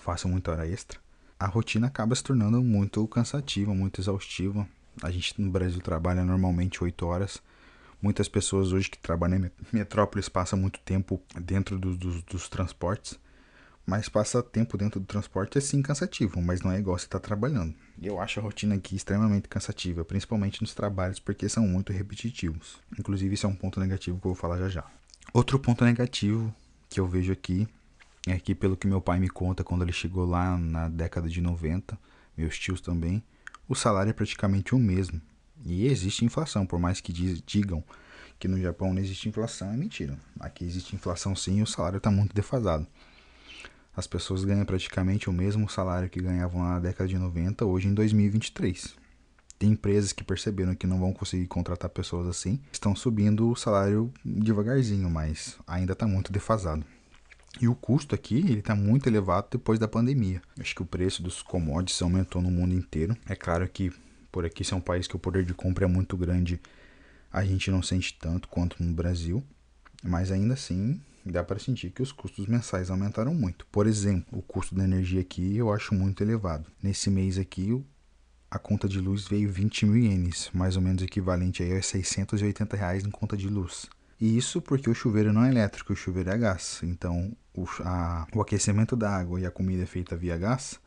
faço 0.00 0.28
muita 0.28 0.52
hora 0.52 0.66
extra. 0.66 0.98
A 1.38 1.46
rotina 1.46 1.88
acaba 1.88 2.14
se 2.14 2.24
tornando 2.24 2.62
muito 2.62 3.06
cansativa, 3.08 3.74
muito 3.74 4.00
exaustiva. 4.00 4.66
A 5.02 5.10
gente 5.10 5.38
no 5.40 5.50
Brasil 5.50 5.80
trabalha 5.82 6.24
normalmente 6.24 6.82
8 6.82 7.06
horas. 7.06 7.42
Muitas 8.00 8.28
pessoas 8.28 8.72
hoje 8.72 8.88
que 8.88 8.98
trabalham 8.98 9.44
em 9.44 9.50
metrópolis 9.72 10.28
passam 10.28 10.58
muito 10.58 10.80
tempo 10.80 11.20
dentro 11.38 11.78
do, 11.78 11.94
do, 11.94 12.22
dos 12.22 12.48
transportes. 12.48 13.18
Mas 13.86 14.08
passar 14.08 14.42
tempo 14.42 14.76
dentro 14.76 14.98
do 14.98 15.06
transporte 15.06 15.56
é 15.56 15.60
sim 15.60 15.80
cansativo, 15.80 16.42
mas 16.42 16.60
não 16.60 16.72
é 16.72 16.78
igual 16.80 16.98
você 16.98 17.04
estar 17.04 17.20
tá 17.20 17.24
trabalhando. 17.28 17.72
Eu 18.02 18.20
acho 18.20 18.40
a 18.40 18.42
rotina 18.42 18.74
aqui 18.74 18.96
extremamente 18.96 19.48
cansativa, 19.48 20.04
principalmente 20.04 20.60
nos 20.60 20.74
trabalhos, 20.74 21.20
porque 21.20 21.48
são 21.48 21.68
muito 21.68 21.92
repetitivos. 21.92 22.78
Inclusive, 22.98 23.34
isso 23.34 23.46
é 23.46 23.48
um 23.48 23.54
ponto 23.54 23.78
negativo 23.78 24.18
que 24.18 24.26
eu 24.26 24.32
vou 24.32 24.34
falar 24.34 24.58
já 24.58 24.68
já. 24.68 24.84
Outro 25.32 25.56
ponto 25.60 25.84
negativo 25.84 26.52
que 26.90 26.98
eu 26.98 27.06
vejo 27.06 27.32
aqui 27.32 27.68
é 28.26 28.36
que, 28.40 28.56
pelo 28.56 28.76
que 28.76 28.88
meu 28.88 29.00
pai 29.00 29.20
me 29.20 29.28
conta, 29.28 29.62
quando 29.62 29.82
ele 29.82 29.92
chegou 29.92 30.26
lá 30.26 30.58
na 30.58 30.88
década 30.88 31.28
de 31.28 31.40
90, 31.40 31.96
meus 32.36 32.58
tios 32.58 32.80
também, 32.80 33.22
o 33.68 33.76
salário 33.76 34.10
é 34.10 34.12
praticamente 34.12 34.74
o 34.74 34.80
mesmo. 34.80 35.20
E 35.64 35.86
existe 35.86 36.24
inflação, 36.24 36.66
por 36.66 36.80
mais 36.80 37.00
que 37.00 37.12
digam 37.12 37.84
que 38.36 38.48
no 38.48 38.60
Japão 38.60 38.92
não 38.92 39.00
existe 39.00 39.28
inflação, 39.28 39.72
é 39.72 39.76
mentira. 39.76 40.18
Aqui 40.40 40.64
existe 40.64 40.96
inflação 40.96 41.36
sim 41.36 41.60
e 41.60 41.62
o 41.62 41.66
salário 41.66 41.98
está 41.98 42.10
muito 42.10 42.34
defasado 42.34 42.86
as 43.96 44.06
pessoas 44.06 44.44
ganham 44.44 44.66
praticamente 44.66 45.30
o 45.30 45.32
mesmo 45.32 45.68
salário 45.68 46.10
que 46.10 46.20
ganhavam 46.20 46.62
na 46.62 46.78
década 46.78 47.08
de 47.08 47.16
90 47.16 47.64
hoje 47.64 47.88
em 47.88 47.94
2023. 47.94 48.94
Tem 49.58 49.70
empresas 49.70 50.12
que 50.12 50.22
perceberam 50.22 50.74
que 50.74 50.86
não 50.86 51.00
vão 51.00 51.14
conseguir 51.14 51.46
contratar 51.46 51.88
pessoas 51.88 52.28
assim, 52.28 52.60
estão 52.70 52.94
subindo 52.94 53.48
o 53.48 53.56
salário 53.56 54.12
devagarzinho, 54.22 55.08
mas 55.08 55.56
ainda 55.66 55.94
está 55.94 56.06
muito 56.06 56.30
defasado. 56.30 56.84
E 57.58 57.66
o 57.66 57.74
custo 57.74 58.14
aqui 58.14 58.36
ele 58.36 58.58
está 58.58 58.74
muito 58.74 59.08
elevado 59.08 59.48
depois 59.52 59.78
da 59.78 59.88
pandemia. 59.88 60.42
Acho 60.60 60.74
que 60.74 60.82
o 60.82 60.86
preço 60.86 61.22
dos 61.22 61.40
commodities 61.40 62.02
aumentou 62.02 62.42
no 62.42 62.50
mundo 62.50 62.74
inteiro. 62.74 63.16
É 63.26 63.34
claro 63.34 63.66
que 63.66 63.90
por 64.30 64.44
aqui, 64.44 64.62
se 64.62 64.74
é 64.74 64.76
um 64.76 64.80
país 64.82 65.06
que 65.06 65.16
o 65.16 65.18
poder 65.18 65.46
de 65.46 65.54
compra 65.54 65.86
é 65.86 65.88
muito 65.88 66.14
grande, 66.14 66.60
a 67.32 67.42
gente 67.42 67.70
não 67.70 67.82
sente 67.82 68.12
tanto 68.20 68.48
quanto 68.48 68.82
no 68.82 68.92
Brasil, 68.92 69.42
mas 70.02 70.30
ainda 70.30 70.52
assim 70.52 71.00
dá 71.32 71.42
para 71.42 71.58
sentir 71.58 71.90
que 71.90 72.02
os 72.02 72.12
custos 72.12 72.46
mensais 72.46 72.90
aumentaram 72.90 73.34
muito. 73.34 73.66
Por 73.66 73.86
exemplo, 73.86 74.38
o 74.38 74.42
custo 74.42 74.74
da 74.74 74.84
energia 74.84 75.20
aqui 75.20 75.56
eu 75.56 75.72
acho 75.72 75.94
muito 75.94 76.22
elevado. 76.22 76.66
Nesse 76.82 77.10
mês 77.10 77.38
aqui, 77.38 77.84
a 78.50 78.58
conta 78.58 78.88
de 78.88 79.00
luz 79.00 79.26
veio 79.26 79.50
20 79.50 79.86
mil 79.86 79.96
ienes, 79.96 80.50
mais 80.52 80.76
ou 80.76 80.82
menos 80.82 81.02
equivalente 81.02 81.62
a 81.62 81.82
680 81.82 82.76
reais 82.76 83.04
em 83.04 83.10
conta 83.10 83.36
de 83.36 83.48
luz. 83.48 83.86
E 84.20 84.36
isso 84.36 84.62
porque 84.62 84.88
o 84.88 84.94
chuveiro 84.94 85.32
não 85.32 85.44
é 85.44 85.50
elétrico, 85.50 85.92
o 85.92 85.96
chuveiro 85.96 86.30
é 86.30 86.34
a 86.34 86.36
gás. 86.36 86.80
Então, 86.82 87.36
o, 87.54 87.66
a, 87.80 88.26
o 88.34 88.40
aquecimento 88.40 88.96
da 88.96 89.10
água 89.10 89.40
e 89.40 89.44
a 89.44 89.50
comida 89.50 89.82
é 89.82 89.86
feita 89.86 90.16
via 90.16 90.38
gás, 90.38 90.80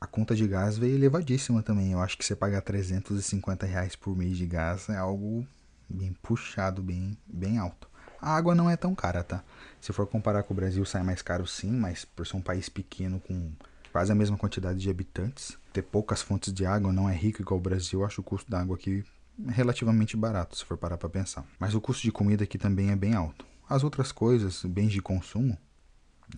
a 0.00 0.06
conta 0.06 0.34
de 0.34 0.48
gás 0.48 0.76
veio 0.76 0.96
elevadíssima 0.96 1.62
também. 1.62 1.92
Eu 1.92 2.00
acho 2.00 2.18
que 2.18 2.24
você 2.24 2.34
pagar 2.34 2.60
350 2.60 3.66
reais 3.66 3.94
por 3.94 4.16
mês 4.16 4.36
de 4.36 4.46
gás 4.46 4.88
é 4.88 4.96
algo 4.96 5.46
bem 5.88 6.12
puxado, 6.20 6.82
bem, 6.82 7.16
bem 7.24 7.56
alto. 7.56 7.88
A 8.22 8.36
água 8.36 8.54
não 8.54 8.70
é 8.70 8.76
tão 8.76 8.94
cara, 8.94 9.24
tá? 9.24 9.42
Se 9.80 9.92
for 9.92 10.06
comparar 10.06 10.44
com 10.44 10.54
o 10.54 10.56
Brasil, 10.56 10.84
sai 10.84 11.02
mais 11.02 11.20
caro 11.20 11.44
sim, 11.44 11.72
mas 11.72 12.04
por 12.04 12.24
ser 12.24 12.36
um 12.36 12.40
país 12.40 12.68
pequeno 12.68 13.18
com 13.18 13.50
quase 13.90 14.12
a 14.12 14.14
mesma 14.14 14.38
quantidade 14.38 14.78
de 14.78 14.88
habitantes, 14.88 15.58
ter 15.72 15.82
poucas 15.82 16.22
fontes 16.22 16.52
de 16.52 16.64
água 16.64 16.92
não 16.92 17.10
é 17.10 17.14
rico 17.14 17.42
igual 17.42 17.58
o 17.58 17.62
Brasil, 17.62 18.04
acho 18.04 18.20
o 18.20 18.24
custo 18.24 18.48
da 18.48 18.60
água 18.60 18.76
aqui 18.76 19.04
relativamente 19.48 20.16
barato, 20.16 20.56
se 20.56 20.64
for 20.64 20.76
parar 20.76 20.96
para 20.96 21.08
pensar. 21.08 21.44
Mas 21.58 21.74
o 21.74 21.80
custo 21.80 22.04
de 22.04 22.12
comida 22.12 22.44
aqui 22.44 22.56
também 22.56 22.90
é 22.90 22.96
bem 22.96 23.12
alto. 23.12 23.44
As 23.68 23.82
outras 23.82 24.12
coisas, 24.12 24.64
bens 24.64 24.92
de 24.92 25.02
consumo, 25.02 25.58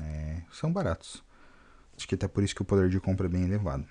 é, 0.01 0.41
são 0.51 0.73
baratos. 0.73 1.23
Acho 1.95 2.09
que 2.09 2.15
até 2.15 2.27
por 2.27 2.43
isso 2.43 2.55
que 2.55 2.63
o 2.63 2.65
poder 2.65 2.89
de 2.89 2.99
compra 2.99 3.27
é 3.27 3.31
bem 3.31 3.45
elevado. 3.45 3.85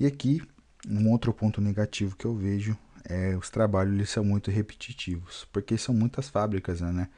E 0.00 0.04
aqui, 0.04 0.42
um 0.88 1.12
outro 1.12 1.32
ponto 1.32 1.60
negativo 1.60 2.16
que 2.16 2.24
eu 2.24 2.34
vejo 2.34 2.76
é 3.04 3.36
os 3.36 3.50
trabalhos 3.50 3.94
eles 3.94 4.10
são 4.10 4.24
muito 4.24 4.50
repetitivos, 4.50 5.46
porque 5.52 5.78
são 5.78 5.94
muitas 5.94 6.28
fábricas, 6.28 6.80
né? 6.80 7.08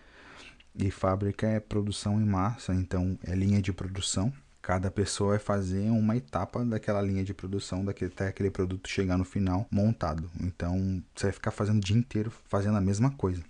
E 0.78 0.92
fábrica 0.92 1.44
é 1.44 1.58
produção 1.58 2.20
em 2.20 2.24
massa, 2.24 2.72
então 2.72 3.18
é 3.24 3.34
linha 3.34 3.60
de 3.60 3.72
produção. 3.72 4.32
Cada 4.62 4.92
pessoa 4.92 5.30
vai 5.30 5.38
fazer 5.40 5.90
uma 5.90 6.16
etapa 6.16 6.64
daquela 6.64 7.02
linha 7.02 7.24
de 7.24 7.34
produção, 7.34 7.84
daquele, 7.84 8.12
até 8.12 8.28
aquele 8.28 8.48
produto 8.48 8.88
chegar 8.88 9.18
no 9.18 9.24
final 9.24 9.66
montado. 9.72 10.30
Então 10.40 11.02
você 11.16 11.26
vai 11.26 11.32
ficar 11.32 11.50
fazendo 11.50 11.78
o 11.78 11.84
dia 11.84 11.96
inteiro 11.96 12.32
fazendo 12.48 12.76
a 12.76 12.80
mesma 12.80 13.10
coisa. 13.10 13.42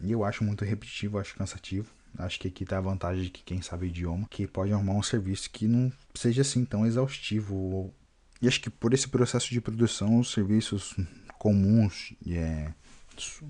E 0.00 0.12
eu 0.12 0.22
acho 0.22 0.44
muito 0.44 0.64
repetitivo, 0.64 1.18
acho 1.18 1.34
cansativo. 1.34 1.90
Acho 2.18 2.38
que 2.38 2.48
aqui 2.48 2.64
tá 2.64 2.78
a 2.78 2.80
vantagem 2.80 3.24
de 3.24 3.30
que 3.30 3.42
quem 3.42 3.60
sabe 3.60 3.88
idioma, 3.88 4.26
que 4.30 4.46
pode 4.46 4.72
arrumar 4.72 4.94
um 4.94 5.02
serviço 5.02 5.50
que 5.50 5.66
não 5.66 5.92
seja 6.14 6.42
assim 6.42 6.64
tão 6.64 6.86
exaustivo. 6.86 7.92
E 8.40 8.46
acho 8.46 8.60
que 8.60 8.70
por 8.70 8.94
esse 8.94 9.08
processo 9.08 9.50
de 9.50 9.60
produção, 9.60 10.20
os 10.20 10.32
serviços 10.32 10.94
comuns 11.38 12.14
é, 12.28 12.72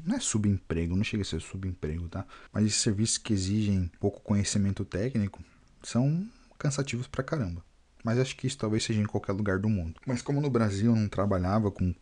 não 0.04 0.16
é 0.16 0.20
subemprego, 0.20 0.96
não 0.96 1.04
chega 1.04 1.22
a 1.22 1.26
ser 1.26 1.40
subemprego, 1.40 2.08
tá? 2.08 2.26
Mas 2.52 2.66
esses 2.66 2.80
serviços 2.80 3.18
que 3.18 3.32
exigem 3.32 3.90
pouco 4.00 4.20
conhecimento 4.20 4.84
técnico 4.84 5.42
são 5.82 6.28
cansativos 6.58 7.06
pra 7.06 7.22
caramba. 7.22 7.64
Mas 8.04 8.18
acho 8.18 8.36
que 8.36 8.46
isso 8.46 8.58
talvez 8.58 8.84
seja 8.84 9.00
em 9.00 9.06
qualquer 9.06 9.32
lugar 9.32 9.58
do 9.58 9.68
mundo. 9.68 10.00
Mas 10.06 10.22
como 10.22 10.40
no 10.40 10.48
Brasil 10.48 10.92
eu 10.92 10.96
não 10.96 11.08
trabalhava 11.08 11.70
com, 11.70 11.94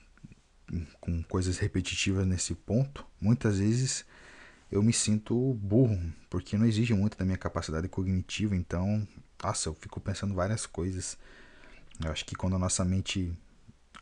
com 1.00 1.22
coisas 1.22 1.58
repetitivas 1.58 2.26
nesse 2.26 2.54
ponto, 2.54 3.06
muitas 3.20 3.58
vezes 3.58 4.04
eu 4.70 4.82
me 4.82 4.92
sinto 4.92 5.54
burro, 5.54 5.98
porque 6.28 6.58
não 6.58 6.66
exige 6.66 6.92
muito 6.94 7.16
da 7.16 7.24
minha 7.24 7.38
capacidade 7.38 7.88
cognitiva, 7.88 8.56
então, 8.56 9.06
nossa, 9.42 9.68
eu 9.68 9.74
fico 9.74 10.00
pensando 10.00 10.34
várias 10.34 10.66
coisas. 10.66 11.16
Eu 12.04 12.10
acho 12.10 12.24
que 12.24 12.34
quando 12.34 12.56
a 12.56 12.58
nossa 12.58 12.84
mente, 12.84 13.32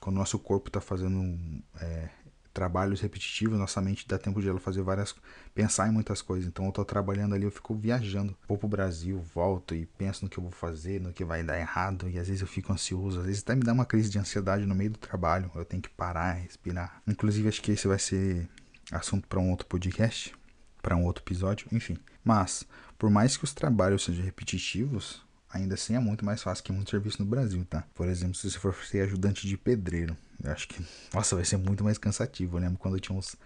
quando 0.00 0.16
o 0.16 0.18
nosso 0.18 0.38
corpo 0.38 0.68
está 0.68 0.80
fazendo 0.80 1.38
é, 1.80 2.08
trabalhos 2.52 3.00
repetitivos, 3.00 3.58
nossa 3.58 3.80
mente 3.80 4.06
dá 4.06 4.18
tempo 4.18 4.40
de 4.40 4.48
ela 4.48 4.60
fazer 4.60 4.82
várias. 4.82 5.14
pensar 5.54 5.88
em 5.88 5.92
muitas 5.92 6.20
coisas. 6.22 6.46
Então 6.46 6.66
eu 6.66 6.72
tô 6.72 6.84
trabalhando 6.84 7.34
ali, 7.34 7.44
eu 7.44 7.50
fico 7.50 7.74
viajando. 7.74 8.36
Vou 8.46 8.58
pro 8.58 8.68
Brasil, 8.68 9.20
volto 9.34 9.74
e 9.74 9.86
penso 9.86 10.24
no 10.24 10.30
que 10.30 10.38
eu 10.38 10.42
vou 10.42 10.52
fazer, 10.52 11.00
no 11.00 11.12
que 11.12 11.24
vai 11.24 11.42
dar 11.42 11.58
errado. 11.58 12.08
E 12.08 12.18
às 12.18 12.28
vezes 12.28 12.42
eu 12.42 12.48
fico 12.48 12.72
ansioso, 12.72 13.20
às 13.20 13.26
vezes 13.26 13.42
até 13.42 13.54
me 13.54 13.62
dá 13.62 13.72
uma 13.72 13.86
crise 13.86 14.10
de 14.10 14.18
ansiedade 14.18 14.66
no 14.66 14.74
meio 14.74 14.90
do 14.90 14.98
trabalho. 14.98 15.50
Eu 15.54 15.64
tenho 15.64 15.82
que 15.82 15.90
parar, 15.90 16.32
respirar. 16.32 17.02
Inclusive, 17.06 17.48
acho 17.48 17.62
que 17.62 17.72
esse 17.72 17.88
vai 17.88 17.98
ser 17.98 18.48
assunto 18.90 19.26
para 19.26 19.40
um 19.40 19.50
outro 19.50 19.66
podcast, 19.66 20.34
para 20.80 20.96
um 20.96 21.04
outro 21.04 21.22
episódio, 21.24 21.66
enfim. 21.72 21.96
Mas, 22.24 22.66
por 22.98 23.10
mais 23.10 23.36
que 23.36 23.44
os 23.44 23.54
trabalhos 23.54 24.04
sejam 24.04 24.24
repetitivos, 24.24 25.24
ainda 25.52 25.74
assim 25.74 25.94
é 25.94 26.00
muito 26.00 26.24
mais 26.24 26.42
fácil 26.42 26.64
que 26.64 26.72
muito 26.72 26.90
serviço 26.90 27.22
no 27.22 27.28
Brasil, 27.28 27.64
tá? 27.68 27.84
Por 27.94 28.08
exemplo, 28.08 28.34
se 28.34 28.50
você 28.50 28.58
for 28.58 28.74
ser 28.74 29.02
ajudante 29.02 29.46
de 29.46 29.56
pedreiro, 29.56 30.16
eu 30.42 30.50
acho 30.50 30.66
que, 30.66 30.84
nossa, 31.12 31.36
vai 31.36 31.44
ser 31.44 31.58
muito 31.58 31.84
mais 31.84 31.98
cansativo. 31.98 32.56
Eu 32.56 32.62
lembro 32.62 32.78
quando 32.78 32.96
eu 32.96 33.00
tinha 33.00 33.16
uns 33.16 33.36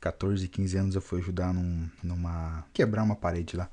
14, 0.00 0.46
15 0.46 0.76
anos, 0.76 0.94
eu 0.94 1.00
fui 1.00 1.20
ajudar 1.20 1.52
num, 1.52 1.88
numa. 2.02 2.64
quebrar 2.72 3.02
uma 3.02 3.16
parede 3.16 3.56
lá. 3.56 3.68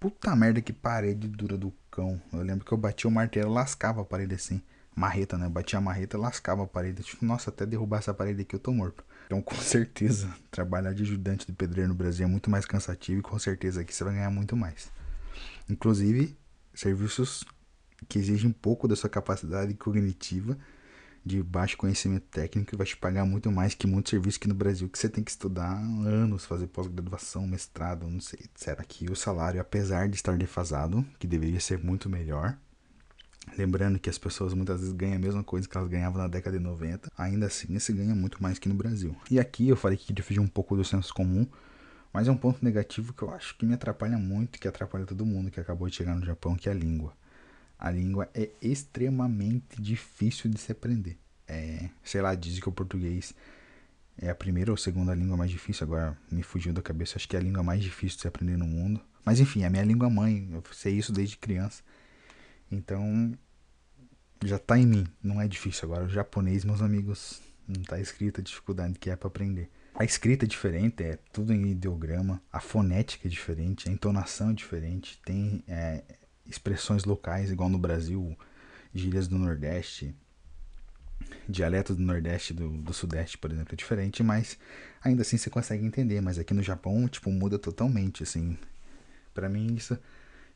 Puta 0.00 0.34
merda, 0.34 0.60
que 0.60 0.72
parede 0.72 1.28
dura 1.28 1.56
do 1.56 1.72
cão. 1.90 2.20
Eu 2.32 2.42
lembro 2.42 2.64
que 2.64 2.72
eu 2.72 2.78
batia 2.78 3.08
o 3.08 3.12
martelo, 3.12 3.52
lascava 3.52 4.02
a 4.02 4.04
parede 4.04 4.34
assim. 4.34 4.60
Marreta, 4.94 5.36
né? 5.36 5.46
Eu 5.46 5.50
batia 5.50 5.78
a 5.78 5.82
marreta, 5.82 6.18
lascava 6.18 6.64
a 6.64 6.66
parede. 6.66 7.02
Tipo, 7.02 7.24
nossa, 7.24 7.50
até 7.50 7.64
derrubar 7.66 7.98
essa 7.98 8.12
parede 8.12 8.42
aqui 8.42 8.54
eu 8.54 8.60
tô 8.60 8.72
morto. 8.72 9.04
Então, 9.26 9.40
com 9.42 9.56
certeza, 9.56 10.28
trabalhar 10.50 10.92
de 10.92 11.02
ajudante 11.02 11.46
de 11.46 11.52
pedreiro 11.52 11.88
no 11.88 11.94
Brasil 11.94 12.26
é 12.26 12.28
muito 12.28 12.50
mais 12.50 12.66
cansativo 12.66 13.20
e 13.20 13.22
com 13.22 13.38
certeza 13.38 13.80
aqui 13.80 13.94
você 13.94 14.04
vai 14.04 14.14
ganhar 14.14 14.30
muito 14.30 14.56
mais. 14.56 14.90
Inclusive, 15.68 16.36
serviços 16.74 17.44
que 18.08 18.18
exigem 18.18 18.50
pouco 18.50 18.86
da 18.86 18.96
sua 18.96 19.08
capacidade 19.08 19.72
cognitiva 19.74 20.58
de 21.24 21.42
baixo 21.42 21.76
conhecimento 21.76 22.26
técnico 22.30 22.76
vai 22.76 22.86
te 22.86 22.96
pagar 22.96 23.24
muito 23.24 23.50
mais 23.50 23.72
que 23.72 23.86
muitos 23.86 24.10
serviços 24.10 24.36
aqui 24.36 24.48
no 24.48 24.54
Brasil 24.54 24.88
que 24.88 24.98
você 24.98 25.08
tem 25.08 25.24
que 25.24 25.30
estudar 25.30 25.72
anos, 25.72 26.44
fazer 26.44 26.66
pós-graduação, 26.66 27.46
mestrado, 27.46 28.06
não 28.06 28.20
sei, 28.20 28.40
etc. 28.44 28.80
Aqui 28.80 29.10
o 29.10 29.16
salário, 29.16 29.60
apesar 29.60 30.06
de 30.08 30.16
estar 30.16 30.36
defasado, 30.36 31.04
que 31.18 31.26
deveria 31.26 31.58
ser 31.60 31.78
muito 31.78 32.10
melhor, 32.10 32.58
lembrando 33.56 33.98
que 33.98 34.10
as 34.10 34.18
pessoas 34.18 34.52
muitas 34.52 34.80
vezes 34.80 34.94
ganham 34.94 35.16
a 35.16 35.18
mesma 35.18 35.42
coisa 35.42 35.66
que 35.66 35.76
elas 35.76 35.88
ganhavam 35.88 36.20
na 36.20 36.28
década 36.28 36.58
de 36.58 36.62
90, 36.62 37.10
ainda 37.16 37.46
assim 37.46 37.78
se 37.78 37.92
ganha 37.94 38.14
muito 38.14 38.42
mais 38.42 38.58
que 38.58 38.68
no 38.68 38.74
Brasil. 38.74 39.16
E 39.30 39.40
aqui 39.40 39.66
eu 39.66 39.76
falei 39.76 39.96
que 39.96 40.22
fugir 40.22 40.40
um 40.40 40.46
pouco 40.46 40.76
do 40.76 40.84
senso 40.84 41.14
comum, 41.14 41.46
mas 42.14 42.28
é 42.28 42.30
um 42.30 42.36
ponto 42.36 42.64
negativo 42.64 43.12
que 43.12 43.22
eu 43.22 43.34
acho 43.34 43.58
que 43.58 43.66
me 43.66 43.74
atrapalha 43.74 44.16
muito, 44.16 44.60
que 44.60 44.68
atrapalha 44.68 45.04
todo 45.04 45.26
mundo 45.26 45.50
que 45.50 45.58
acabou 45.58 45.88
de 45.88 45.96
chegar 45.96 46.14
no 46.14 46.24
Japão, 46.24 46.54
que 46.54 46.68
é 46.68 46.72
a 46.72 46.74
língua. 46.74 47.12
A 47.76 47.90
língua 47.90 48.30
é 48.32 48.50
extremamente 48.62 49.82
difícil 49.82 50.48
de 50.48 50.60
se 50.60 50.70
aprender. 50.70 51.18
É, 51.48 51.90
sei 52.04 52.22
lá, 52.22 52.32
dizem 52.36 52.60
que 52.60 52.68
o 52.68 52.72
português 52.72 53.34
é 54.16 54.30
a 54.30 54.34
primeira 54.34 54.70
ou 54.70 54.76
segunda 54.76 55.12
língua 55.12 55.36
mais 55.36 55.50
difícil, 55.50 55.84
agora 55.84 56.16
me 56.30 56.44
fugiu 56.44 56.72
da 56.72 56.80
cabeça, 56.80 57.16
acho 57.16 57.28
que 57.28 57.34
é 57.34 57.40
a 57.40 57.42
língua 57.42 57.64
mais 57.64 57.82
difícil 57.82 58.16
de 58.16 58.22
se 58.22 58.28
aprender 58.28 58.56
no 58.56 58.66
mundo. 58.66 59.00
Mas 59.24 59.40
enfim, 59.40 59.64
é 59.64 59.66
a 59.66 59.70
minha 59.70 59.82
língua 59.82 60.08
mãe, 60.08 60.48
eu 60.52 60.62
sei 60.72 60.96
isso 60.96 61.12
desde 61.12 61.36
criança. 61.36 61.82
Então, 62.70 63.36
já 64.44 64.56
tá 64.56 64.78
em 64.78 64.86
mim, 64.86 65.06
não 65.20 65.40
é 65.40 65.48
difícil. 65.48 65.86
Agora, 65.86 66.04
o 66.04 66.08
japonês, 66.08 66.64
meus 66.64 66.80
amigos, 66.80 67.42
não 67.66 67.82
tá 67.82 67.98
escrito 67.98 68.40
a 68.40 68.44
dificuldade 68.44 69.00
que 69.00 69.10
é 69.10 69.16
para 69.16 69.26
aprender. 69.26 69.68
A 69.94 70.04
escrita 70.04 70.44
é 70.44 70.48
diferente, 70.48 71.04
é 71.04 71.18
tudo 71.32 71.52
em 71.52 71.70
ideograma, 71.70 72.42
a 72.52 72.60
fonética 72.60 73.28
é 73.28 73.30
diferente, 73.30 73.88
a 73.88 73.92
entonação 73.92 74.50
é 74.50 74.52
diferente, 74.52 75.20
tem 75.24 75.62
é, 75.68 76.02
expressões 76.46 77.04
locais, 77.04 77.50
igual 77.50 77.68
no 77.68 77.78
Brasil, 77.78 78.36
gírias 78.92 79.28
do 79.28 79.38
Nordeste, 79.38 80.12
dialetos 81.48 81.96
do 81.96 82.02
Nordeste 82.02 82.52
do, 82.52 82.70
do 82.70 82.92
Sudeste, 82.92 83.38
por 83.38 83.52
exemplo, 83.52 83.72
é 83.72 83.76
diferente, 83.76 84.22
mas 84.22 84.58
ainda 85.02 85.22
assim 85.22 85.36
você 85.36 85.48
consegue 85.48 85.84
entender. 85.84 86.20
Mas 86.20 86.38
aqui 86.38 86.52
no 86.54 86.62
Japão, 86.62 87.06
tipo, 87.08 87.30
muda 87.30 87.58
totalmente, 87.58 88.22
assim. 88.22 88.58
para 89.32 89.48
mim, 89.48 89.74
isso 89.74 89.98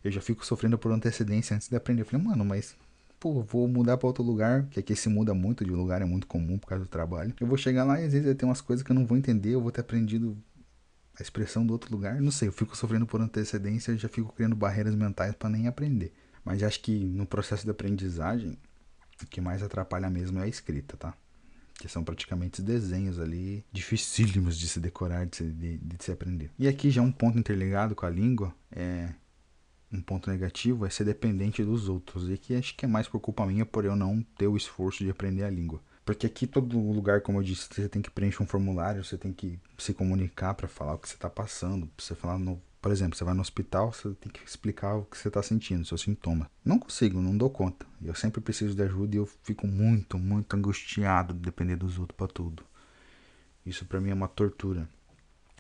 eu 0.03 0.11
já 0.11 0.21
fico 0.21 0.47
sofrendo 0.47 0.79
por 0.79 0.93
antecedência 0.93 1.55
antes 1.55 1.69
de 1.69 1.77
aprender. 1.77 2.03
Eu 2.03 2.07
falei, 2.07 2.25
mano, 2.25 2.45
mas 2.45 2.77
pô, 3.19 3.43
vou 3.43 3.67
mudar 3.69 3.97
para 3.97 4.07
outro 4.07 4.23
lugar, 4.23 4.67
que 4.67 4.81
aqui 4.81 4.95
se 4.95 5.09
muda 5.09 5.35
muito 5.35 5.65
de 5.65 5.71
lugar, 5.71 6.03
é 6.03 6.05
muito 6.05 6.27
comum 6.27 6.59
por 6.59 6.69
causa 6.69 6.85
do 6.85 6.89
trabalho. 6.89 7.35
Eu 7.41 7.47
vou 7.47 7.57
chegar 7.57 7.85
lá 7.85 8.01
e 8.01 8.05
às 8.05 8.13
vezes 8.13 8.35
ter 8.37 8.45
umas 8.45 8.61
coisas 8.61 8.85
que 8.85 8.91
eu 8.91 8.95
não 8.95 9.07
vou 9.07 9.17
entender, 9.17 9.51
eu 9.51 9.61
vou 9.61 9.71
ter 9.71 9.81
aprendido 9.81 10.37
a 11.19 11.23
expressão 11.23 11.67
do 11.67 11.73
outro 11.73 11.91
lugar, 11.91 12.21
não 12.21 12.31
sei, 12.31 12.49
eu 12.49 12.53
fico 12.53 12.77
sofrendo 12.77 13.07
por 13.07 13.21
antecedência, 13.21 13.97
já 13.97 14.09
fico 14.09 14.33
criando 14.33 14.55
barreiras 14.55 14.95
mentais 14.95 15.35
para 15.35 15.51
nem 15.51 15.67
aprender. 15.67 16.13
Mas 16.45 16.63
acho 16.63 16.81
que 16.81 16.93
no 16.93 17.27
processo 17.27 17.65
de 17.65 17.71
aprendizagem, 17.71 18.57
o 19.23 19.27
que 19.27 19.41
mais 19.41 19.63
atrapalha 19.63 20.09
mesmo 20.09 20.39
é 20.39 20.45
a 20.45 20.47
escrita, 20.49 20.97
tá? 20.97 21.13
Que 21.75 21.89
são 21.89 22.05
praticamente 22.05 22.63
desenhos 22.63 23.19
ali 23.19 23.65
dificílimos 23.73 24.57
de 24.57 24.69
se 24.69 24.79
decorar, 24.79 25.27
de 25.27 25.37
se, 25.37 25.45
de, 25.45 25.79
de 25.79 26.05
se 26.05 26.13
aprender. 26.13 26.51
E 26.59 26.69
aqui 26.69 26.91
já 26.91 27.03
um 27.03 27.13
ponto 27.13 27.39
interligado 27.39 27.95
com 27.95 28.07
a 28.07 28.11
língua 28.11 28.55
é 28.71 29.09
um 29.93 30.01
ponto 30.01 30.31
negativo 30.31 30.85
é 30.85 30.91
ser 30.91 31.05
dependente 31.05 31.65
dos 31.65 31.89
outros. 31.89 32.29
E 32.29 32.37
que 32.37 32.55
acho 32.55 32.75
que 32.77 32.85
é 32.85 32.89
mais 32.89 33.09
por 33.09 33.21
culpa 33.21 33.47
minha 33.47 33.65
por 33.65 33.85
eu 33.85 33.97
não 33.97 34.23
ter 34.37 34.47
o 34.47 34.57
esforço 34.57 35.05
de 35.05 35.11
aprender 35.11 35.45
a 35.45 35.51
língua. 35.51 35.81
Porque 36.05 36.27
aqui 36.27 36.47
todo 36.47 36.79
lugar, 36.79 37.21
como 37.21 37.39
eu 37.39 37.43
disse, 37.43 37.69
você 37.71 37.89
tem 37.89 38.01
que 38.01 38.11
preencher 38.11 38.43
um 38.43 38.47
formulário, 38.47 39.05
você 39.05 39.19
tem 39.19 39.33
que 39.33 39.59
se 39.77 39.93
comunicar 39.93 40.55
para 40.55 40.67
falar 40.67 40.95
o 40.95 40.99
que 40.99 41.09
você 41.09 41.15
está 41.15 41.29
passando. 41.29 41.89
Você 41.99 42.15
falar 42.15 42.39
no, 42.39 42.59
por 42.81 42.91
exemplo, 42.91 43.17
você 43.17 43.25
vai 43.25 43.35
no 43.35 43.43
hospital, 43.43 43.93
você 43.93 44.11
tem 44.15 44.33
que 44.33 44.41
explicar 44.43 44.95
o 44.95 45.05
que 45.05 45.19
você 45.19 45.29
está 45.29 45.43
sentindo, 45.43 45.85
seus 45.85 46.01
sintomas. 46.01 46.49
Não 46.65 46.79
consigo, 46.79 47.21
não 47.21 47.37
dou 47.37 47.51
conta. 47.51 47.85
Eu 48.03 48.15
sempre 48.15 48.41
preciso 48.41 48.75
de 48.75 48.83
ajuda 48.83 49.17
e 49.17 49.19
eu 49.19 49.27
fico 49.43 49.67
muito, 49.67 50.19
muito 50.19 50.57
angustiado 50.57 51.35
de 51.35 51.41
depender 51.41 51.77
dos 51.77 51.99
outros 51.99 52.17
para 52.17 52.29
tudo. 52.29 52.63
Isso 53.67 53.85
para 53.85 54.01
mim 54.01 54.09
é 54.09 54.15
uma 54.15 54.29
tortura. 54.29 54.89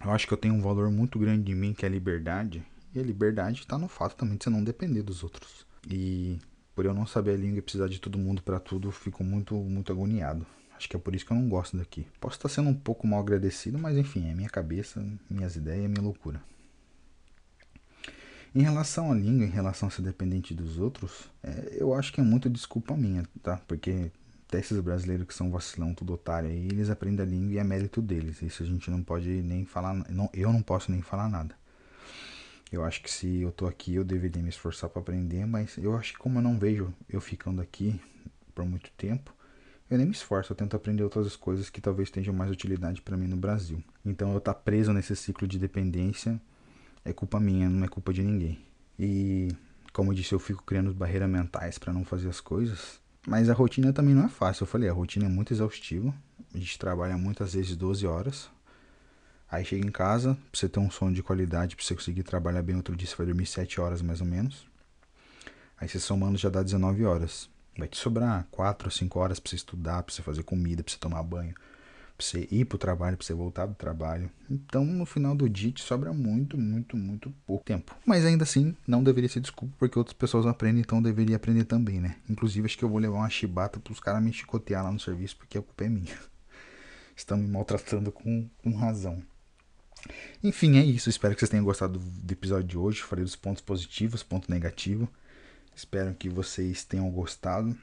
Eu 0.02 0.10
acho 0.12 0.26
que 0.26 0.32
eu 0.32 0.38
tenho 0.38 0.54
um 0.54 0.62
valor 0.62 0.90
muito 0.90 1.18
grande 1.18 1.52
em 1.52 1.54
mim 1.54 1.74
que 1.74 1.84
é 1.84 1.88
a 1.88 1.92
liberdade. 1.92 2.64
A 3.00 3.04
liberdade 3.04 3.61
está 3.61 3.78
no 3.78 3.88
fato 3.88 4.16
também 4.16 4.37
de 4.37 4.44
você 4.44 4.50
não 4.50 4.62
depender 4.62 5.02
dos 5.02 5.22
outros. 5.22 5.66
E 5.88 6.38
por 6.74 6.84
eu 6.84 6.94
não 6.94 7.06
saber 7.06 7.32
a 7.32 7.37
língua 7.37 7.58
e 7.58 7.62
precisar 7.62 7.88
de 7.88 8.00
todo 8.00 8.18
mundo 8.18 8.42
para 8.42 8.61
tudo, 8.61 8.90
fico 8.92 9.24
muito, 9.24 9.54
muito 9.54 9.92
agoniado. 9.92 10.46
Acho 10.76 10.88
que 10.88 10.94
é 10.94 10.98
por 10.98 11.14
isso 11.14 11.26
que 11.26 11.32
eu 11.32 11.37
não 11.37 11.48
gosto 11.48 11.76
daqui. 11.76 12.06
Posso 12.20 12.37
estar 12.37 12.48
sendo 12.48 12.68
um 12.68 12.74
pouco 12.74 13.06
mal 13.06 13.18
agradecido, 13.18 13.78
mas 13.78 13.96
enfim, 13.96 14.30
é 14.30 14.34
minha 14.34 14.48
cabeça, 14.48 15.04
minhas 15.28 15.56
ideias, 15.56 15.90
minha 15.90 16.02
loucura. 16.02 16.40
Em 18.54 18.62
relação 18.62 19.11
à 19.11 19.14
língua, 19.14 19.44
em 19.44 19.50
relação 19.50 19.88
a 19.88 19.90
ser 19.90 20.02
dependente 20.02 20.54
dos 20.54 20.78
outros, 20.78 21.28
é, 21.42 21.76
eu 21.78 21.92
acho 21.94 22.12
que 22.12 22.20
é 22.20 22.24
muito 22.24 22.48
desculpa 22.48 22.96
minha, 22.96 23.24
tá? 23.42 23.61
Porque 23.66 24.11
até 24.48 24.61
esses 24.61 24.80
brasileiros 24.80 25.26
que 25.26 25.34
são 25.34 25.50
vacilão, 25.50 25.92
tudo 25.92 26.14
otário 26.14 26.48
aí, 26.48 26.66
eles 26.66 26.88
aprendem 26.88 27.26
a 27.26 27.28
língua 27.28 27.52
e 27.54 27.58
é 27.58 27.64
mérito 27.64 28.00
deles. 28.00 28.40
Isso 28.40 28.62
a 28.62 28.66
gente 28.66 28.90
não 28.90 29.02
pode 29.02 29.28
nem 29.42 29.66
falar, 29.66 29.94
não, 30.08 30.30
eu 30.32 30.52
não 30.52 30.62
posso 30.62 30.90
nem 30.90 31.02
falar 31.02 31.28
nada. 31.28 31.54
Eu 32.70 32.85
acho 32.85 33.02
que 33.02 33.11
se 33.11 33.40
eu 33.40 33.50
tô 33.50 33.66
aqui, 33.66 33.94
eu 33.94 34.04
deveria 34.04 34.42
me 34.42 34.48
esforçar 34.48 34.90
para 34.90 35.00
aprender, 35.00 35.46
mas 35.46 35.76
eu 35.78 35.96
acho 35.96 36.12
que 36.12 36.18
como 36.18 36.38
eu 36.38 36.42
não 36.42 36.59
vejo 36.59 36.92
eu 37.09 37.20
ficando 37.20 37.62
aqui 37.62 37.98
por 38.54 38.64
muito 38.64 38.90
tempo, 38.92 39.35
eu 39.90 39.96
nem 39.96 40.07
me 40.07 40.12
esforço, 40.12 40.52
eu 40.52 40.57
tento 40.57 40.76
aprender 40.76 41.02
outras 41.02 41.35
coisas 41.35 41.70
que 41.70 41.81
talvez 41.81 42.11
tenham 42.11 42.35
mais 42.35 42.50
utilidade 42.50 43.00
para 43.00 43.16
mim 43.16 43.26
no 43.26 43.37
Brasil. 43.37 43.83
Então 44.04 44.33
eu 44.33 44.38
estar 44.38 44.52
tá 44.52 44.61
preso 44.61 44.92
nesse 44.92 45.16
ciclo 45.16 45.48
de 45.48 45.59
dependência 45.59 46.38
é 47.04 47.12
culpa 47.12 47.40
minha, 47.40 47.68
não 47.70 47.85
é 47.85 47.88
culpa 47.88 48.12
de 48.12 48.22
ninguém. 48.22 48.59
E 48.98 49.48
como 49.92 50.11
eu 50.11 50.14
disse, 50.14 50.35
eu 50.35 50.38
fico 50.38 50.62
criando 50.62 50.92
barreiras 50.92 51.28
mentais 51.28 51.78
para 51.78 51.92
não 51.92 52.04
fazer 52.04 52.28
as 52.28 52.40
coisas. 52.40 53.00
Mas 53.26 53.48
a 53.48 53.54
rotina 53.54 53.92
também 53.92 54.14
não 54.14 54.26
é 54.26 54.28
fácil. 54.28 54.64
Eu 54.64 54.66
falei, 54.66 54.88
a 54.88 54.92
rotina 54.92 55.26
é 55.26 55.28
muito 55.28 55.52
exaustiva. 55.52 56.14
A 56.54 56.59
gente 56.59 56.78
trabalha 56.78 57.16
muitas 57.16 57.54
vezes 57.54 57.74
12 57.76 58.07
horas. 58.07 58.50
Aí 59.50 59.64
chega 59.64 59.87
em 59.87 59.90
casa, 59.90 60.34
pra 60.34 60.61
você 60.61 60.68
ter 60.68 60.78
um 60.78 60.90
sono 60.90 61.14
de 61.14 61.22
qualidade, 61.22 61.74
pra 61.74 61.84
você 61.84 61.94
conseguir 61.94 62.22
trabalhar 62.22 62.62
bem 62.62 62.76
outro 62.76 62.94
dia, 62.94 63.06
você 63.06 63.16
vai 63.16 63.26
dormir 63.26 63.46
7 63.46 63.80
horas 63.80 64.02
mais 64.02 64.20
ou 64.20 64.26
menos. 64.26 64.66
Aí 65.80 65.88
você 65.88 65.98
somando 65.98 66.37
já 66.37 66.48
dá 66.48 66.62
19 66.62 67.04
horas. 67.04 67.48
Vai 67.78 67.87
te 67.87 67.96
sobrar 67.96 68.46
4 68.50 68.88
ou 68.88 68.90
5 68.90 69.18
horas 69.18 69.38
pra 69.38 69.48
você 69.48 69.56
estudar, 69.56 70.02
pra 70.02 70.12
você 70.12 70.20
fazer 70.20 70.42
comida, 70.42 70.82
pra 70.82 70.92
você 70.92 70.98
tomar 70.98 71.22
banho, 71.22 71.54
pra 71.54 72.26
você 72.26 72.48
ir 72.50 72.64
pro 72.64 72.76
trabalho, 72.76 73.16
pra 73.16 73.24
você 73.24 73.32
voltar 73.32 73.66
do 73.66 73.74
trabalho. 73.74 74.28
Então 74.50 74.84
no 74.84 75.06
final 75.06 75.34
do 75.37 75.48
dia 75.48 75.70
te 75.70 75.80
sobra 75.80 76.12
muito, 76.12 76.58
muito, 76.58 76.96
muito 76.96 77.32
pouco 77.46 77.64
tempo. 77.64 77.94
Mas 78.04 78.26
ainda 78.26 78.42
assim, 78.42 78.76
não 78.87 79.02
deveria 79.02 79.28
ser 79.28 79.40
desculpa, 79.40 79.72
porque 79.78 79.96
outras 79.96 80.14
pessoas 80.14 80.44
aprendem, 80.44 80.80
então 80.80 81.00
deveria 81.00 81.37
aprender 81.37 81.64
também, 81.64 82.00
né? 82.00 82.16
Inclusive 82.28 82.66
acho 82.66 82.76
que 82.76 82.84
eu 82.84 82.88
vou 82.88 82.98
levar 82.98 83.18
uma 83.18 83.30
chibata 83.30 83.78
pros 83.78 84.00
caras 84.00 84.22
me 84.22 84.32
chicotear 84.32 84.82
lá 84.82 84.90
no 84.90 84.98
serviço, 84.98 85.37
porque 85.37 85.56
a 85.56 85.62
culpa 85.62 85.84
é 85.84 85.88
minha. 85.88 86.18
Estão 87.16 87.38
me 87.38 87.46
maltratando 87.46 88.11
com, 88.11 88.48
com 88.62 88.74
razão. 88.76 89.22
Enfim, 90.42 90.78
é 90.78 90.84
isso. 90.84 91.08
Espero 91.08 91.34
que 91.34 91.40
vocês 91.40 91.50
tenham 91.50 91.64
gostado 91.64 91.98
do 91.98 92.32
episódio 92.32 92.66
de 92.66 92.78
hoje. 92.78 93.02
Falei 93.02 93.24
dos 93.24 93.37
pontos 93.37 93.62
positivos, 93.62 94.22
ponto 94.22 94.50
negativo. 94.50 95.08
Espero 95.74 96.14
que 96.14 96.28
vocês 96.28 96.84
tenham 96.84 97.11
gostado. 97.11 97.76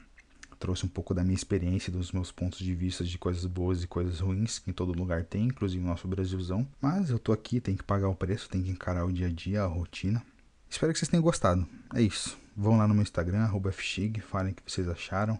trouxe 0.58 0.86
um 0.86 0.88
pouco 0.88 1.12
da 1.12 1.22
minha 1.22 1.34
experiência, 1.34 1.92
dos 1.92 2.12
meus 2.12 2.32
pontos 2.32 2.58
de 2.58 2.74
vista 2.74 3.04
de 3.04 3.18
coisas 3.18 3.44
boas 3.44 3.82
e 3.82 3.86
coisas 3.86 4.20
ruins 4.20 4.58
que 4.58 4.70
em 4.70 4.72
todo 4.72 4.92
lugar 4.92 5.24
tem, 5.24 5.44
inclusive 5.44 5.82
no 5.82 5.88
nosso 5.88 6.08
Brasilzão. 6.08 6.66
Mas 6.80 7.10
eu 7.10 7.18
tô 7.18 7.32
aqui, 7.32 7.60
tem 7.60 7.76
que 7.76 7.82
pagar 7.82 8.08
o 8.08 8.14
preço, 8.14 8.48
tem 8.48 8.62
que 8.62 8.70
encarar 8.70 9.04
o 9.04 9.12
dia 9.12 9.26
a 9.26 9.30
dia, 9.30 9.62
a 9.62 9.66
rotina. 9.66 10.24
Espero 10.68 10.92
que 10.92 10.98
vocês 10.98 11.08
tenham 11.08 11.22
gostado. 11.22 11.66
É 11.94 12.00
isso. 12.00 12.38
Vão 12.56 12.78
lá 12.78 12.88
no 12.88 12.94
meu 12.94 13.02
Instagram, 13.02 13.48
fchig, 13.70 14.20
falem 14.20 14.52
o 14.52 14.54
que 14.56 14.62
vocês 14.66 14.88
acharam 14.88 15.38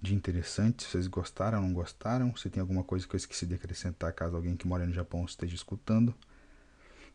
de 0.00 0.14
interessante, 0.14 0.84
se 0.84 0.90
vocês 0.90 1.06
gostaram 1.06 1.58
ou 1.58 1.64
não 1.64 1.72
gostaram, 1.72 2.34
se 2.36 2.48
tem 2.48 2.60
alguma 2.60 2.84
coisa 2.84 3.06
que 3.06 3.14
eu 3.14 3.18
esqueci 3.18 3.46
de 3.46 3.54
acrescentar, 3.54 4.12
caso 4.12 4.36
alguém 4.36 4.56
que 4.56 4.66
mora 4.66 4.86
no 4.86 4.92
Japão 4.92 5.24
esteja 5.24 5.54
escutando, 5.54 6.14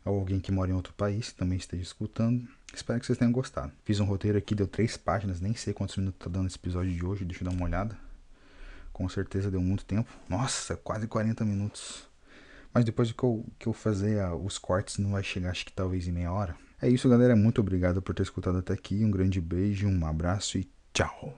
ou 0.04 0.18
alguém 0.18 0.38
que 0.38 0.52
mora 0.52 0.70
em 0.70 0.74
outro 0.74 0.92
país 0.92 1.32
também 1.32 1.56
esteja 1.56 1.82
escutando. 1.82 2.46
Espero 2.74 3.00
que 3.00 3.06
vocês 3.06 3.18
tenham 3.18 3.32
gostado. 3.32 3.72
Fiz 3.84 4.00
um 4.00 4.04
roteiro 4.04 4.36
aqui, 4.36 4.54
deu 4.54 4.66
três 4.66 4.96
páginas, 4.96 5.40
nem 5.40 5.54
sei 5.54 5.72
quantos 5.72 5.96
minutos 5.96 6.18
tá 6.22 6.30
dando 6.30 6.46
esse 6.46 6.56
episódio 6.56 6.92
de 6.92 7.04
hoje, 7.04 7.24
deixa 7.24 7.42
eu 7.42 7.48
dar 7.48 7.56
uma 7.56 7.64
olhada. 7.64 7.96
Com 8.92 9.08
certeza 9.08 9.50
deu 9.50 9.62
muito 9.62 9.84
tempo. 9.84 10.10
Nossa, 10.28 10.76
quase 10.76 11.06
40 11.06 11.44
minutos. 11.44 12.06
Mas 12.72 12.84
depois 12.84 13.10
que 13.10 13.24
eu, 13.24 13.46
que 13.58 13.66
eu 13.66 13.72
fazer 13.72 14.22
os 14.44 14.58
cortes, 14.58 14.98
não 14.98 15.12
vai 15.12 15.22
chegar, 15.22 15.50
acho 15.50 15.64
que 15.64 15.72
talvez 15.72 16.06
em 16.06 16.12
meia 16.12 16.32
hora. 16.32 16.56
É 16.82 16.88
isso, 16.88 17.08
galera. 17.08 17.34
Muito 17.34 17.60
obrigado 17.60 18.02
por 18.02 18.14
ter 18.14 18.24
escutado 18.24 18.58
até 18.58 18.74
aqui. 18.74 19.04
Um 19.04 19.10
grande 19.10 19.40
beijo, 19.40 19.88
um 19.88 20.06
abraço 20.06 20.58
e 20.58 20.68
tchau. 20.92 21.32